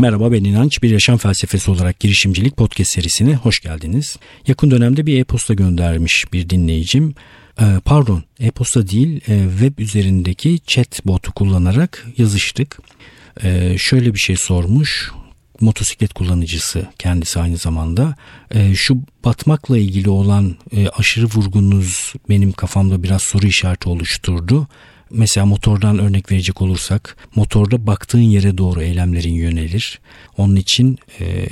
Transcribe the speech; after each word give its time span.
Merhaba 0.00 0.32
ben 0.32 0.44
İnanç. 0.44 0.82
Bir 0.82 0.90
yaşam 0.90 1.18
felsefesi 1.18 1.70
olarak 1.70 2.00
girişimcilik 2.00 2.56
podcast 2.56 2.92
serisine 2.92 3.34
hoş 3.34 3.60
geldiniz. 3.60 4.16
Yakın 4.46 4.70
dönemde 4.70 5.06
bir 5.06 5.20
e-posta 5.20 5.54
göndermiş 5.54 6.32
bir 6.32 6.50
dinleyicim. 6.50 7.14
Ee, 7.60 7.64
pardon 7.84 8.22
e-posta 8.40 8.88
değil 8.88 9.20
e, 9.28 9.48
web 9.50 9.78
üzerindeki 9.78 10.58
chat 10.66 11.06
botu 11.06 11.32
kullanarak 11.32 12.06
yazıştık. 12.18 12.78
Ee, 13.42 13.78
şöyle 13.78 14.14
bir 14.14 14.18
şey 14.18 14.36
sormuş 14.36 15.12
motosiklet 15.60 16.12
kullanıcısı 16.12 16.86
kendisi 16.98 17.40
aynı 17.40 17.56
zamanda. 17.56 18.16
E, 18.50 18.74
şu 18.74 18.98
batmakla 19.24 19.78
ilgili 19.78 20.10
olan 20.10 20.56
e, 20.72 20.88
aşırı 20.88 21.26
vurgunuz 21.26 22.12
benim 22.28 22.52
kafamda 22.52 23.02
biraz 23.02 23.22
soru 23.22 23.46
işareti 23.46 23.88
oluşturdu. 23.88 24.68
Mesela 25.10 25.46
motordan 25.46 25.98
örnek 25.98 26.32
verecek 26.32 26.62
olursak 26.62 27.16
motorda 27.34 27.86
baktığın 27.86 28.20
yere 28.20 28.58
doğru 28.58 28.82
eylemlerin 28.82 29.32
yönelir. 29.32 30.00
Onun 30.36 30.56
için 30.56 30.98
e, 31.20 31.46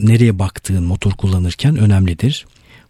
nereye 0.00 0.38
baktığın 0.38 0.84
motor 0.84 1.12
kullanırken 1.12 1.76
önemlidir. 1.76 2.46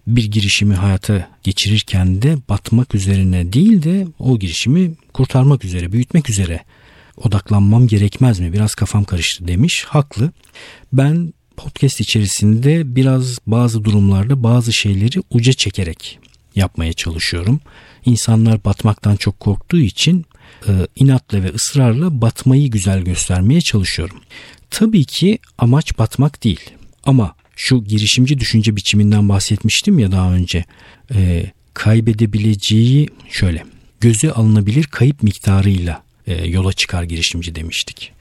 Bir 0.07 0.25
girişimi 0.25 0.75
hayata 0.75 1.29
geçirirken 1.43 2.23
de 2.23 2.37
batmak 2.49 2.95
üzerine 2.95 3.53
değil 3.53 3.83
de 3.83 4.07
o 4.19 4.39
girişimi 4.39 4.93
kurtarmak 5.13 5.65
üzere, 5.65 5.93
büyütmek 5.93 6.31
üzere 6.31 6.61
odaklanmam 7.17 7.87
gerekmez 7.87 8.41
mi? 8.41 8.53
Biraz 8.53 8.75
kafam 8.75 9.05
karıştı 9.05 9.49
demiş. 9.49 9.85
Haklı. 9.89 10.33
Ben 10.93 11.33
podcast 11.57 12.01
içerisinde 12.01 12.97
biraz 12.97 13.39
bazı 13.47 13.85
durumlarda 13.85 14.43
bazı 14.43 14.73
şeyleri 14.73 15.23
uca 15.31 15.53
çekerek 15.53 16.19
yapmaya 16.55 16.93
çalışıyorum. 16.93 17.61
İnsanlar 18.05 18.65
batmaktan 18.65 19.17
çok 19.17 19.41
korktuğu 19.41 19.81
için 19.81 20.27
e, 20.69 20.73
inatla 20.97 21.43
ve 21.43 21.49
ısrarla 21.49 22.21
batmayı 22.21 22.71
güzel 22.71 23.03
göstermeye 23.03 23.61
çalışıyorum. 23.61 24.17
Tabii 24.71 25.05
ki 25.05 25.39
amaç 25.59 25.99
batmak 25.99 26.45
değil. 26.45 26.71
Ama 27.05 27.35
şu 27.57 27.85
girişimci 27.85 28.39
düşünce 28.39 28.77
biçiminden 28.77 29.29
bahsetmiştim 29.29 29.99
ya 29.99 30.13
daha 30.13 30.33
önce. 30.33 30.65
E, 31.15 31.51
kaybedebileceği 31.75 33.09
şöyle 33.31 33.65
göze 34.01 34.33
alınabilir 34.33 34.85
kayıp 34.85 35.23
miktarıyla 35.23 36.03
e, 36.27 36.47
yola 36.47 36.73
çıkar 36.73 37.03
girişimci 37.03 37.55
demiştik. 37.55 38.13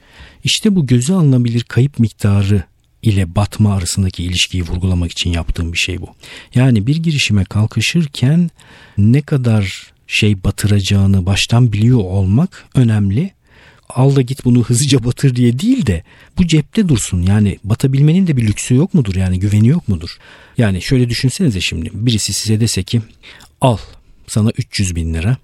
İşte 0.44 0.76
bu 0.76 0.86
göze 0.86 1.14
alınabilir 1.14 1.62
kayıp 1.62 1.98
miktarı 1.98 2.62
ile 3.02 3.34
batma 3.34 3.74
arasındaki 3.74 4.24
ilişkiyi 4.24 4.62
vurgulamak 4.62 5.12
için 5.12 5.30
yaptığım 5.30 5.72
bir 5.72 5.78
şey 5.78 6.00
bu. 6.00 6.08
Yani 6.54 6.86
bir 6.86 6.96
girişime 6.96 7.44
kalkışırken 7.44 8.50
ne 8.98 9.22
kadar 9.22 9.92
şey 10.06 10.44
batıracağını 10.44 11.26
baştan 11.26 11.72
biliyor 11.72 11.98
olmak 11.98 12.64
önemli. 12.74 13.30
Al 13.88 14.16
da 14.16 14.22
git 14.22 14.44
bunu 14.44 14.64
hızlıca 14.64 15.04
batır 15.04 15.36
diye 15.36 15.58
değil 15.58 15.86
de 15.86 16.02
bu 16.38 16.46
cepte 16.46 16.88
dursun. 16.88 17.22
Yani 17.22 17.58
batabilmenin 17.64 18.26
de 18.26 18.36
bir 18.36 18.46
lüksü 18.46 18.74
yok 18.74 18.94
mudur? 18.94 19.14
Yani 19.14 19.40
güveni 19.40 19.68
yok 19.68 19.88
mudur? 19.88 20.18
Yani 20.58 20.82
şöyle 20.82 21.08
düşünsenize 21.08 21.60
şimdi 21.60 21.90
birisi 21.94 22.32
size 22.32 22.60
dese 22.60 22.82
ki 22.82 23.02
al 23.60 23.78
sana 24.32 24.50
300 24.58 24.96
bin 24.96 25.14
lira 25.14 25.36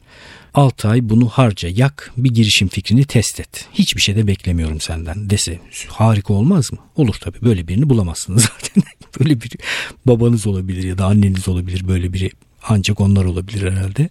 6 0.55 0.89
ay 0.89 1.09
bunu 1.09 1.29
harca 1.29 1.69
yak 1.69 2.13
bir 2.17 2.31
girişim 2.31 2.69
fikrini 2.69 3.05
test 3.05 3.41
et. 3.41 3.69
Hiçbir 3.73 4.01
şey 4.01 4.17
de 4.17 4.27
beklemiyorum 4.27 4.81
senden 4.81 5.31
dese 5.31 5.59
harika 5.89 6.35
olmaz 6.35 6.73
mı? 6.73 6.79
Olur 6.97 7.15
tabii 7.21 7.43
böyle 7.43 7.69
birini 7.69 7.89
bulamazsınız 7.91 8.43
zaten. 8.63 8.83
böyle 9.21 9.41
bir 9.41 9.51
babanız 10.07 10.47
olabilir 10.47 10.85
ya 10.85 10.99
da 10.99 11.07
anneniz 11.07 11.49
olabilir 11.49 11.89
böyle 11.89 12.13
biri 12.13 12.31
ancak 12.69 13.01
onlar 13.01 13.25
olabilir 13.25 13.73
herhalde. 13.73 14.09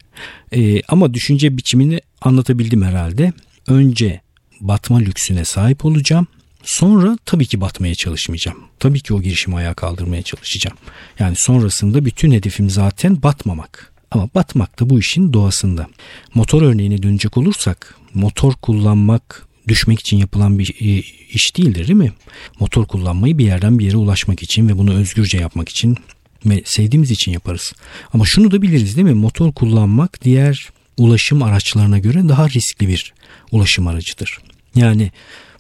Ee, 0.52 0.82
ama 0.88 1.14
düşünce 1.14 1.58
biçimini 1.58 2.02
anlatabildim 2.22 2.84
herhalde. 2.84 3.34
Önce 3.68 4.22
batma 4.62 4.98
lüksüne 4.98 5.46
sahip 5.46 5.86
olacağım. 5.86 6.28
Sonra 6.64 7.18
tabii 7.26 7.46
ki 7.46 7.62
batmaya 7.62 7.96
çalışmayacağım. 7.96 8.58
Tabii 8.80 9.02
ki 9.02 9.14
o 9.14 9.22
girişimi 9.22 9.56
ayağa 9.56 9.74
kaldırmaya 9.74 10.22
çalışacağım. 10.22 10.78
Yani 11.20 11.36
sonrasında 11.36 12.06
bütün 12.06 12.32
hedefim 12.32 12.70
zaten 12.70 13.24
batmamak. 13.24 13.97
Ama 14.12 14.30
batmak 14.36 14.80
da 14.80 14.90
bu 14.90 15.00
işin 15.00 15.34
doğasında. 15.34 15.88
Motor 16.34 16.62
örneğine 16.62 17.04
dönecek 17.04 17.38
olursak 17.38 17.96
motor 18.14 18.54
kullanmak 18.54 19.48
düşmek 19.68 20.00
için 20.00 20.18
yapılan 20.18 20.60
bir 20.60 20.76
e, 20.80 21.04
iş 21.34 21.58
değildir 21.58 21.88
değil 21.88 22.00
mi? 22.00 22.14
Motor 22.60 22.86
kullanmayı 22.86 23.38
bir 23.38 23.46
yerden 23.46 23.80
bir 23.80 23.86
yere 23.86 23.98
ulaşmak 23.98 24.44
için 24.44 24.70
ve 24.70 24.78
bunu 24.78 24.94
özgürce 24.94 25.38
yapmak 25.38 25.70
için 25.70 25.98
ve 26.46 26.62
sevdiğimiz 26.66 27.12
için 27.12 27.32
yaparız. 27.32 27.74
Ama 28.14 28.26
şunu 28.26 28.52
da 28.52 28.62
biliriz 28.62 28.96
değil 28.96 29.08
mi? 29.08 29.14
Motor 29.14 29.52
kullanmak 29.52 30.24
diğer 30.24 30.70
ulaşım 30.98 31.44
araçlarına 31.44 32.00
göre 32.00 32.30
daha 32.30 32.50
riskli 32.50 32.88
bir 32.88 33.14
ulaşım 33.52 33.88
aracıdır. 33.88 34.38
Yani 34.76 35.12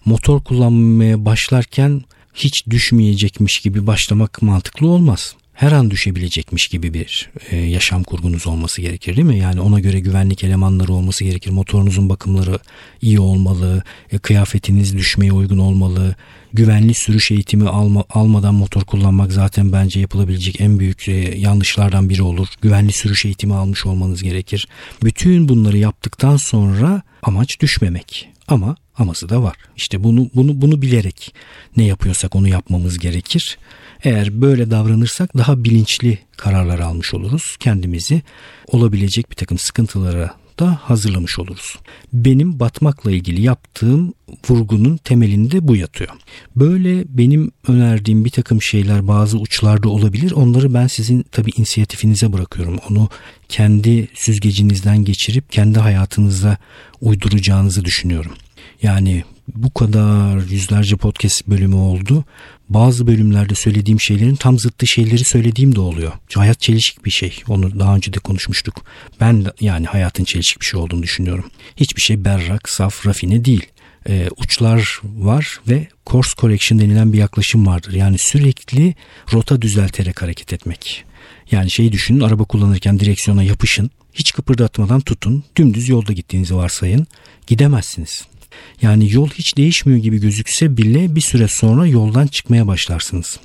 motor 0.05 0.43
kullanmaya 0.43 1.25
başlarken 1.25 2.01
hiç 2.33 2.67
düşmeyecekmiş 2.69 3.59
gibi 3.59 3.87
başlamak 3.87 4.41
mantıklı 4.41 4.87
olmaz 4.87 5.35
her 5.57 5.71
an 5.71 5.91
düşebilecekmiş 5.91 6.67
gibi 6.67 6.93
bir 6.93 7.29
e, 7.51 7.55
yaşam 7.55 8.03
kurgunuz 8.03 8.47
olması 8.47 8.81
gerekir 8.81 9.15
değil 9.15 9.27
mi? 9.27 9.37
Yani 9.37 9.61
ona 9.61 9.79
göre 9.79 9.99
güvenlik 9.99 10.43
elemanları 10.43 10.93
olması 10.93 11.23
gerekir. 11.23 11.51
Motorunuzun 11.51 12.09
bakımları 12.09 12.59
iyi 13.01 13.19
olmalı. 13.19 13.83
E, 14.11 14.17
kıyafetiniz 14.17 14.97
düşmeye 14.97 15.31
uygun 15.31 15.57
olmalı. 15.57 16.15
Güvenli 16.53 16.93
sürüş 16.93 17.31
eğitimi 17.31 17.69
alma, 17.69 18.03
almadan 18.09 18.55
motor 18.55 18.81
kullanmak 18.81 19.31
zaten 19.31 19.71
bence 19.71 19.99
yapılabilecek 19.99 20.61
en 20.61 20.79
büyük 20.79 21.07
e, 21.07 21.39
yanlışlardan 21.39 22.09
biri 22.09 22.21
olur. 22.21 22.47
Güvenli 22.61 22.91
sürüş 22.91 23.25
eğitimi 23.25 23.53
almış 23.53 23.85
olmanız 23.85 24.23
gerekir. 24.23 24.67
Bütün 25.03 25.49
bunları 25.49 25.77
yaptıktan 25.77 26.37
sonra 26.37 27.01
amaç 27.23 27.59
düşmemek. 27.59 28.29
Ama 28.47 28.75
aması 28.97 29.29
da 29.29 29.43
var. 29.43 29.55
İşte 29.75 30.03
bunu 30.03 30.29
bunu 30.35 30.61
bunu 30.61 30.81
bilerek 30.81 31.33
ne 31.77 31.85
yapıyorsak 31.85 32.35
onu 32.35 32.47
yapmamız 32.47 32.99
gerekir. 32.99 33.57
Eğer 34.03 34.41
böyle 34.41 34.71
davranırsak 34.71 35.37
daha 35.37 35.63
bilinçli 35.63 36.19
kararlar 36.37 36.79
almış 36.79 37.13
oluruz. 37.13 37.57
Kendimizi 37.59 38.21
olabilecek 38.67 39.31
bir 39.31 39.35
takım 39.35 39.57
sıkıntılara 39.57 40.35
da 40.59 40.79
hazırlamış 40.83 41.39
oluruz. 41.39 41.75
Benim 42.13 42.59
batmakla 42.59 43.11
ilgili 43.11 43.41
yaptığım 43.41 44.13
vurgunun 44.49 44.97
temelinde 44.97 45.67
bu 45.67 45.75
yatıyor. 45.75 46.09
Böyle 46.55 47.05
benim 47.09 47.51
önerdiğim 47.67 48.25
bir 48.25 48.29
takım 48.29 48.61
şeyler 48.61 49.07
bazı 49.07 49.37
uçlarda 49.37 49.89
olabilir. 49.89 50.31
Onları 50.31 50.73
ben 50.73 50.87
sizin 50.87 51.21
tabi 51.21 51.51
inisiyatifinize 51.57 52.33
bırakıyorum. 52.33 52.77
Onu 52.89 53.09
kendi 53.49 54.07
süzgecinizden 54.13 55.05
geçirip 55.05 55.51
kendi 55.51 55.79
hayatınıza 55.79 56.57
uyduracağınızı 57.01 57.85
düşünüyorum. 57.85 58.31
Yani 58.83 59.23
bu 59.55 59.73
kadar 59.73 60.49
yüzlerce 60.49 60.95
podcast 60.95 61.47
bölümü 61.47 61.75
oldu. 61.75 62.25
Bazı 62.69 63.07
bölümlerde 63.07 63.55
söylediğim 63.55 64.01
şeylerin 64.01 64.35
tam 64.35 64.59
zıttı 64.59 64.87
şeyleri 64.87 65.23
söylediğim 65.23 65.75
de 65.75 65.79
oluyor. 65.79 66.11
Hayat 66.35 66.59
çelişik 66.59 67.05
bir 67.05 67.11
şey. 67.11 67.43
Onu 67.47 67.79
daha 67.79 67.95
önce 67.95 68.13
de 68.13 68.19
konuşmuştuk. 68.19 68.85
Ben 69.19 69.45
de, 69.45 69.53
yani 69.61 69.85
hayatın 69.85 70.23
çelişik 70.23 70.61
bir 70.61 70.65
şey 70.65 70.79
olduğunu 70.79 71.03
düşünüyorum. 71.03 71.45
Hiçbir 71.77 72.01
şey 72.01 72.25
berrak, 72.25 72.69
saf, 72.69 73.05
rafine 73.07 73.45
değil. 73.45 73.65
Ee, 74.09 74.29
uçlar 74.37 75.01
var 75.03 75.59
ve 75.67 75.87
course 76.05 76.35
correction 76.37 76.79
denilen 76.79 77.13
bir 77.13 77.17
yaklaşım 77.17 77.67
vardır. 77.67 77.93
Yani 77.93 78.17
sürekli 78.19 78.95
rota 79.33 79.61
düzelterek 79.61 80.21
hareket 80.21 80.53
etmek. 80.53 81.03
Yani 81.51 81.71
şeyi 81.71 81.91
düşünün 81.91 82.19
araba 82.19 82.43
kullanırken 82.43 82.99
direksiyona 82.99 83.43
yapışın. 83.43 83.89
Hiç 84.13 84.31
kıpırdatmadan 84.31 85.01
tutun. 85.01 85.43
Dümdüz 85.55 85.89
yolda 85.89 86.13
gittiğinizi 86.13 86.55
varsayın. 86.55 87.07
Gidemezsiniz. 87.47 88.27
Yani 88.81 89.13
yol 89.13 89.29
hiç 89.29 89.57
değişmiyor 89.57 89.99
gibi 89.99 90.17
gözükse 90.19 90.77
bile 90.77 91.15
bir 91.15 91.21
süre 91.21 91.47
sonra 91.47 91.87
yoldan 91.87 92.27
çıkmaya 92.27 92.67
başlarsınız. 92.67 93.39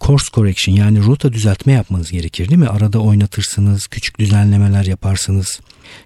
Course 0.00 0.26
correction 0.32 0.74
yani 0.74 1.04
rota 1.04 1.32
düzeltme 1.32 1.72
yapmanız 1.72 2.10
gerekir 2.10 2.48
değil 2.48 2.58
mi? 2.58 2.68
Arada 2.68 2.98
oynatırsınız, 2.98 3.86
küçük 3.86 4.18
düzenlemeler 4.18 4.84
yaparsınız. 4.84 5.60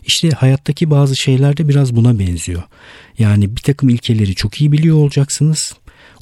İşte 0.06 0.30
hayattaki 0.30 0.90
bazı 0.90 1.16
şeyler 1.16 1.56
de 1.56 1.68
biraz 1.68 1.96
buna 1.96 2.18
benziyor. 2.18 2.62
Yani 3.18 3.56
bir 3.56 3.60
takım 3.60 3.88
ilkeleri 3.88 4.34
çok 4.34 4.60
iyi 4.60 4.72
biliyor 4.72 4.96
olacaksınız. 4.96 5.74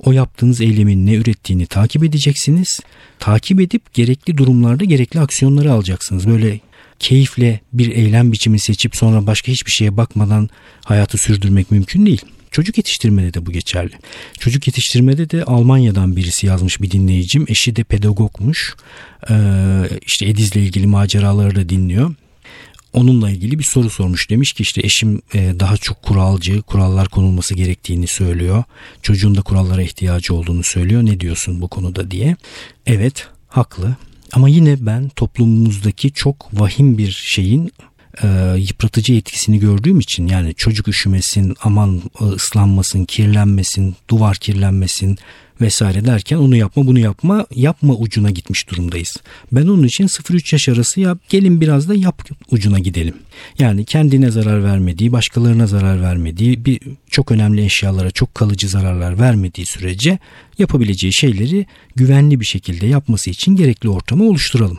O 0.05 0.13
yaptığınız 0.13 0.61
eylemin 0.61 1.07
ne 1.07 1.15
ürettiğini 1.15 1.67
takip 1.67 2.05
edeceksiniz. 2.05 2.81
Takip 3.19 3.61
edip 3.61 3.95
gerekli 3.95 4.39
durumlarda 4.39 4.85
gerekli 4.85 5.21
aksiyonları 5.21 5.73
alacaksınız. 5.73 6.29
Böyle 6.29 6.61
keyifle 7.01 7.61
bir 7.73 7.91
eylem 7.91 8.33
biçimi 8.33 8.61
seçip 8.61 8.97
sonra 8.97 9.27
başka 9.27 9.53
hiçbir 9.53 9.71
şeye 9.71 9.97
bakmadan 9.97 10.49
hayatı 10.85 11.19
sürdürmek 11.19 11.71
mümkün 11.71 12.07
değil. 12.07 12.23
Çocuk 12.51 12.79
yetiştirmede 12.79 13.35
de 13.35 13.47
bu 13.47 13.53
geçerli. 13.53 13.93
Çocuk 14.39 14.67
yetiştirmede 14.67 15.31
de 15.31 15.45
Almanya'dan 15.45 16.17
birisi 16.17 16.47
yazmış 16.47 16.83
bir 16.83 16.91
dinleyicim. 16.91 17.45
Eşi 17.49 17.77
de 17.77 17.85
pedagogmuş. 17.85 18.75
Ee, 19.31 19.35
işte 20.07 20.27
Ediz'le 20.27 20.57
ilgili 20.57 20.87
maceraları 20.87 21.55
da 21.55 21.69
dinliyor. 21.69 22.15
Onunla 22.93 23.31
ilgili 23.31 23.59
bir 23.59 23.65
soru 23.65 23.91
sormuş. 23.91 24.31
Demiş 24.31 24.53
ki 24.53 24.63
işte 24.63 24.81
eşim 24.85 25.23
e, 25.35 25.55
daha 25.61 25.77
çok 25.77 26.03
kuralcı, 26.03 26.63
kurallar 26.63 27.09
konulması 27.09 27.55
gerektiğini 27.55 28.07
söylüyor. 28.07 28.65
Çocuğun 29.03 29.35
da 29.35 29.43
kurallara 29.43 29.83
ihtiyacı 29.83 30.35
olduğunu 30.35 30.63
söylüyor. 30.63 31.07
Ne 31.07 31.21
diyorsun 31.21 31.61
bu 31.61 31.69
konuda 31.69 32.11
diye. 32.11 32.37
Evet, 32.87 33.29
haklı. 33.49 33.97
Ama 34.33 34.49
yine 34.49 34.87
ben 34.87 35.09
toplumumuzdaki 35.09 36.13
çok 36.13 36.61
vahim 36.61 36.99
bir 36.99 37.11
şeyin 37.11 37.73
e, 38.23 38.55
yıpratıcı 38.59 39.15
etkisini 39.15 39.59
gördüğüm 39.59 40.01
için 40.01 40.27
yani 40.27 40.55
çocuk 40.55 40.89
üşümesin, 40.89 41.57
aman 41.63 42.03
e, 42.21 42.25
ıslanmasın, 42.25 43.05
kirlenmesin, 43.05 43.97
duvar 44.09 44.37
kirlenmesin 44.37 45.19
vesaire 45.61 46.05
derken 46.05 46.37
onu 46.37 46.57
yapma 46.57 46.87
bunu 46.87 46.99
yapma 46.99 47.47
yapma 47.55 47.95
ucuna 47.95 48.31
gitmiş 48.31 48.71
durumdayız. 48.71 49.17
Ben 49.53 49.67
onun 49.67 49.83
için 49.83 50.07
0-3 50.07 50.55
yaş 50.55 50.69
arası 50.69 51.01
yap 51.01 51.19
gelin 51.29 51.61
biraz 51.61 51.89
da 51.89 51.95
yap 51.95 52.29
ucuna 52.51 52.79
gidelim. 52.79 53.15
Yani 53.59 53.85
kendine 53.85 54.31
zarar 54.31 54.65
vermediği 54.65 55.13
başkalarına 55.13 55.67
zarar 55.67 56.03
vermediği 56.03 56.65
bir 56.65 56.81
çok 57.11 57.33
önemli 57.33 57.65
eşyalara 57.65 58.11
çok 58.11 58.35
kalıcı 58.35 58.69
zararlar 58.69 59.19
vermediği 59.19 59.67
sürece 59.67 60.19
yapabileceği 60.59 61.13
şeyleri 61.13 61.67
güvenli 61.97 62.41
bir 62.41 62.45
şekilde 62.45 62.87
yapması 62.87 63.31
için 63.31 63.57
gerekli 63.57 63.89
ortamı 63.89 64.25
oluşturalım. 64.25 64.79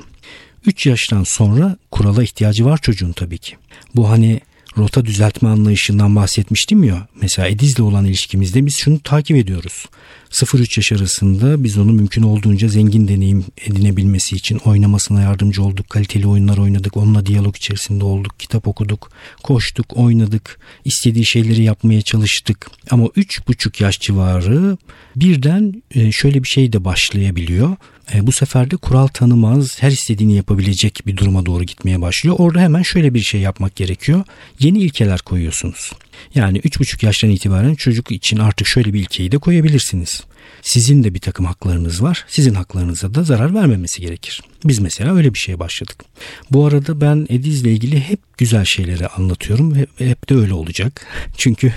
3 0.65 0.85
yaştan 0.85 1.23
sonra 1.23 1.77
kurala 1.91 2.23
ihtiyacı 2.23 2.65
var 2.65 2.77
çocuğun 2.77 3.11
tabii 3.11 3.37
ki. 3.37 3.55
Bu 3.95 4.09
hani 4.09 4.41
rota 4.77 5.05
düzeltme 5.05 5.49
anlayışından 5.49 6.15
bahsetmiştim 6.15 6.83
ya. 6.83 7.07
Mesela 7.21 7.47
Ediz'le 7.47 7.79
olan 7.79 8.05
ilişkimizde 8.05 8.65
biz 8.65 8.77
şunu 8.77 8.99
takip 8.99 9.37
ediyoruz. 9.37 9.85
0-3 10.31 10.79
yaş 10.79 10.91
arasında 10.91 11.63
biz 11.63 11.77
onu 11.77 11.91
mümkün 11.91 12.23
olduğunca 12.23 12.67
zengin 12.67 13.07
deneyim 13.07 13.45
edinebilmesi 13.65 14.35
için 14.35 14.57
oynamasına 14.57 15.21
yardımcı 15.21 15.63
olduk. 15.63 15.89
Kaliteli 15.89 16.27
oyunlar 16.27 16.57
oynadık. 16.57 16.97
Onunla 16.97 17.25
diyalog 17.25 17.57
içerisinde 17.57 18.03
olduk. 18.03 18.39
Kitap 18.39 18.67
okuduk. 18.67 19.11
Koştuk, 19.43 19.97
oynadık. 19.97 20.59
istediği 20.85 21.25
şeyleri 21.25 21.63
yapmaya 21.63 22.01
çalıştık. 22.01 22.71
Ama 22.91 23.05
3,5 23.05 23.83
yaş 23.83 23.99
civarı 23.99 24.77
birden 25.15 25.83
e, 25.95 26.11
şöyle 26.11 26.43
bir 26.43 26.47
şey 26.47 26.73
de 26.73 26.85
başlayabiliyor. 26.85 27.75
E, 28.13 28.27
bu 28.27 28.31
sefer 28.31 28.71
de 28.71 28.75
kural 28.75 29.07
tanımaz, 29.07 29.83
her 29.83 29.91
istediğini 29.91 30.35
yapabilecek 30.35 30.99
bir 31.05 31.17
duruma 31.17 31.45
doğru 31.45 31.63
gitmeye 31.63 32.01
başlıyor. 32.01 32.35
Orada 32.39 32.59
hemen 32.59 32.81
şöyle 32.81 33.13
bir 33.13 33.21
şey 33.21 33.41
yapmak 33.41 33.75
gerekiyor. 33.75 34.23
Yeni 34.59 34.79
ilkeler 34.79 35.19
koyuyorsunuz. 35.19 35.91
Yani 36.35 36.59
3,5 36.59 37.05
yaştan 37.05 37.29
itibaren 37.29 37.75
çocuk 37.75 38.11
için 38.11 38.37
artık 38.37 38.67
şöyle 38.67 38.93
bir 38.93 38.99
ilkeyi 38.99 39.31
de 39.31 39.37
koyabilirsiniz. 39.37 40.23
Sizin 40.61 41.03
de 41.03 41.13
bir 41.13 41.19
takım 41.19 41.45
haklarınız 41.45 42.03
var. 42.03 42.25
Sizin 42.27 42.53
haklarınıza 42.53 43.13
da 43.13 43.23
zarar 43.23 43.55
vermemesi 43.55 44.01
gerekir. 44.01 44.41
Biz 44.65 44.79
mesela 44.79 45.15
öyle 45.15 45.33
bir 45.33 45.39
şeye 45.39 45.59
başladık. 45.59 46.05
Bu 46.51 46.65
arada 46.65 47.01
ben 47.01 47.27
Ediz'le 47.29 47.65
ilgili 47.65 47.99
hep 47.99 48.19
güzel 48.37 48.65
şeyleri 48.65 49.07
anlatıyorum 49.07 49.75
ve 49.75 49.85
hep 49.97 50.29
de 50.29 50.35
öyle 50.35 50.53
olacak. 50.53 51.05
Çünkü 51.37 51.73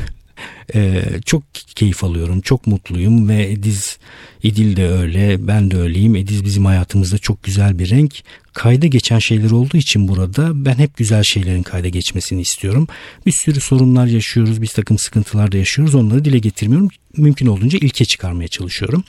ee, 0.75 1.03
çok 1.25 1.43
keyif 1.55 2.05
alıyorum. 2.05 2.41
Çok 2.41 2.67
mutluyum 2.67 3.29
ve 3.29 3.51
Ediz 3.51 3.99
İdil 4.45 4.77
de 4.77 4.89
öyle. 4.89 5.49
Ben 5.49 5.71
de 5.71 5.77
öyleyim. 5.77 6.17
Ediz 6.17 6.45
bizim 6.45 6.65
hayatımızda 6.65 7.19
çok 7.19 7.43
güzel 7.43 7.79
bir 7.79 7.91
renk. 7.91 8.15
Kayda 8.53 8.87
geçen 8.87 9.19
şeyler 9.19 9.51
olduğu 9.51 9.77
için 9.77 10.09
burada 10.09 10.65
ben 10.65 10.75
hep 10.75 10.97
güzel 10.97 11.23
şeylerin 11.23 11.63
kayda 11.63 11.89
geçmesini 11.89 12.41
istiyorum. 12.41 12.89
Bir 13.27 13.33
sürü 13.33 13.61
sorunlar 13.61 14.07
yaşıyoruz. 14.07 14.63
Bir 14.63 14.67
takım 14.67 14.99
sıkıntılar 14.99 15.53
da 15.53 15.57
yaşıyoruz. 15.57 15.95
Onları 15.95 16.25
dile 16.25 16.39
getirmiyorum. 16.39 16.89
Mümkün 17.17 17.47
olduğunca 17.47 17.79
ilke 17.79 18.05
çıkarmaya 18.05 18.49
çalışıyorum. 18.49 19.05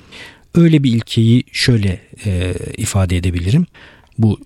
Öyle 0.55 0.83
bir 0.83 0.93
ilkeyi 0.93 1.43
şöyle 1.51 2.01
e, 2.25 2.53
ifade 2.77 3.17
edebilirim. 3.17 3.65
Bu 4.17 4.39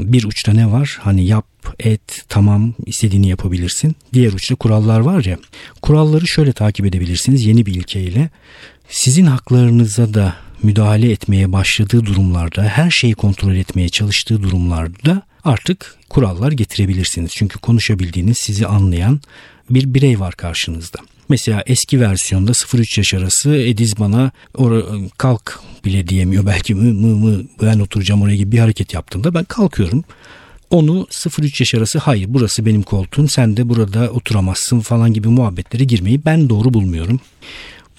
bir 0.00 0.24
uçta 0.24 0.52
ne 0.52 0.72
var? 0.72 0.98
Hani 1.00 1.26
yap, 1.26 1.46
et, 1.78 2.24
tamam 2.28 2.74
istediğini 2.86 3.28
yapabilirsin. 3.28 3.96
Diğer 4.12 4.32
uçta 4.32 4.54
kurallar 4.54 5.00
var 5.00 5.24
ya. 5.24 5.38
Kuralları 5.82 6.26
şöyle 6.26 6.52
takip 6.52 6.86
edebilirsiniz 6.86 7.46
yeni 7.46 7.66
bir 7.66 7.74
ilkeyle. 7.74 8.30
Sizin 8.88 9.26
haklarınıza 9.26 10.14
da 10.14 10.34
müdahale 10.62 11.10
etmeye 11.10 11.52
başladığı 11.52 12.06
durumlarda, 12.06 12.62
her 12.62 12.90
şeyi 12.90 13.14
kontrol 13.14 13.54
etmeye 13.54 13.88
çalıştığı 13.88 14.42
durumlarda 14.42 15.22
artık 15.46 15.96
kurallar 16.08 16.52
getirebilirsiniz. 16.52 17.30
Çünkü 17.34 17.58
konuşabildiğiniz, 17.58 18.38
sizi 18.38 18.66
anlayan 18.66 19.20
bir 19.70 19.94
birey 19.94 20.20
var 20.20 20.34
karşınızda. 20.34 20.98
Mesela 21.28 21.62
eski 21.66 22.00
versiyonda 22.00 22.50
0-3 22.50 23.00
yaş 23.00 23.14
arası 23.14 23.56
Ediz 23.56 23.98
bana 23.98 24.30
kalk 25.18 25.60
bile 25.84 26.08
diyemiyor. 26.08 26.46
Belki 26.46 26.74
mı 26.74 26.94
mı 26.94 27.16
mı 27.16 27.44
ben 27.62 27.78
oturacağım 27.78 28.22
oraya 28.22 28.36
gibi 28.36 28.52
bir 28.52 28.58
hareket 28.58 28.94
yaptığında 28.94 29.34
ben 29.34 29.44
kalkıyorum. 29.44 30.04
Onu 30.70 31.06
0-3 31.10 31.62
yaş 31.62 31.74
arası 31.74 31.98
hayır 31.98 32.26
burası 32.30 32.66
benim 32.66 32.82
koltuğum 32.82 33.28
sen 33.28 33.56
de 33.56 33.68
burada 33.68 34.10
oturamazsın 34.10 34.80
falan 34.80 35.12
gibi 35.12 35.28
muhabbetlere 35.28 35.84
girmeyi 35.84 36.24
ben 36.24 36.48
doğru 36.48 36.74
bulmuyorum. 36.74 37.20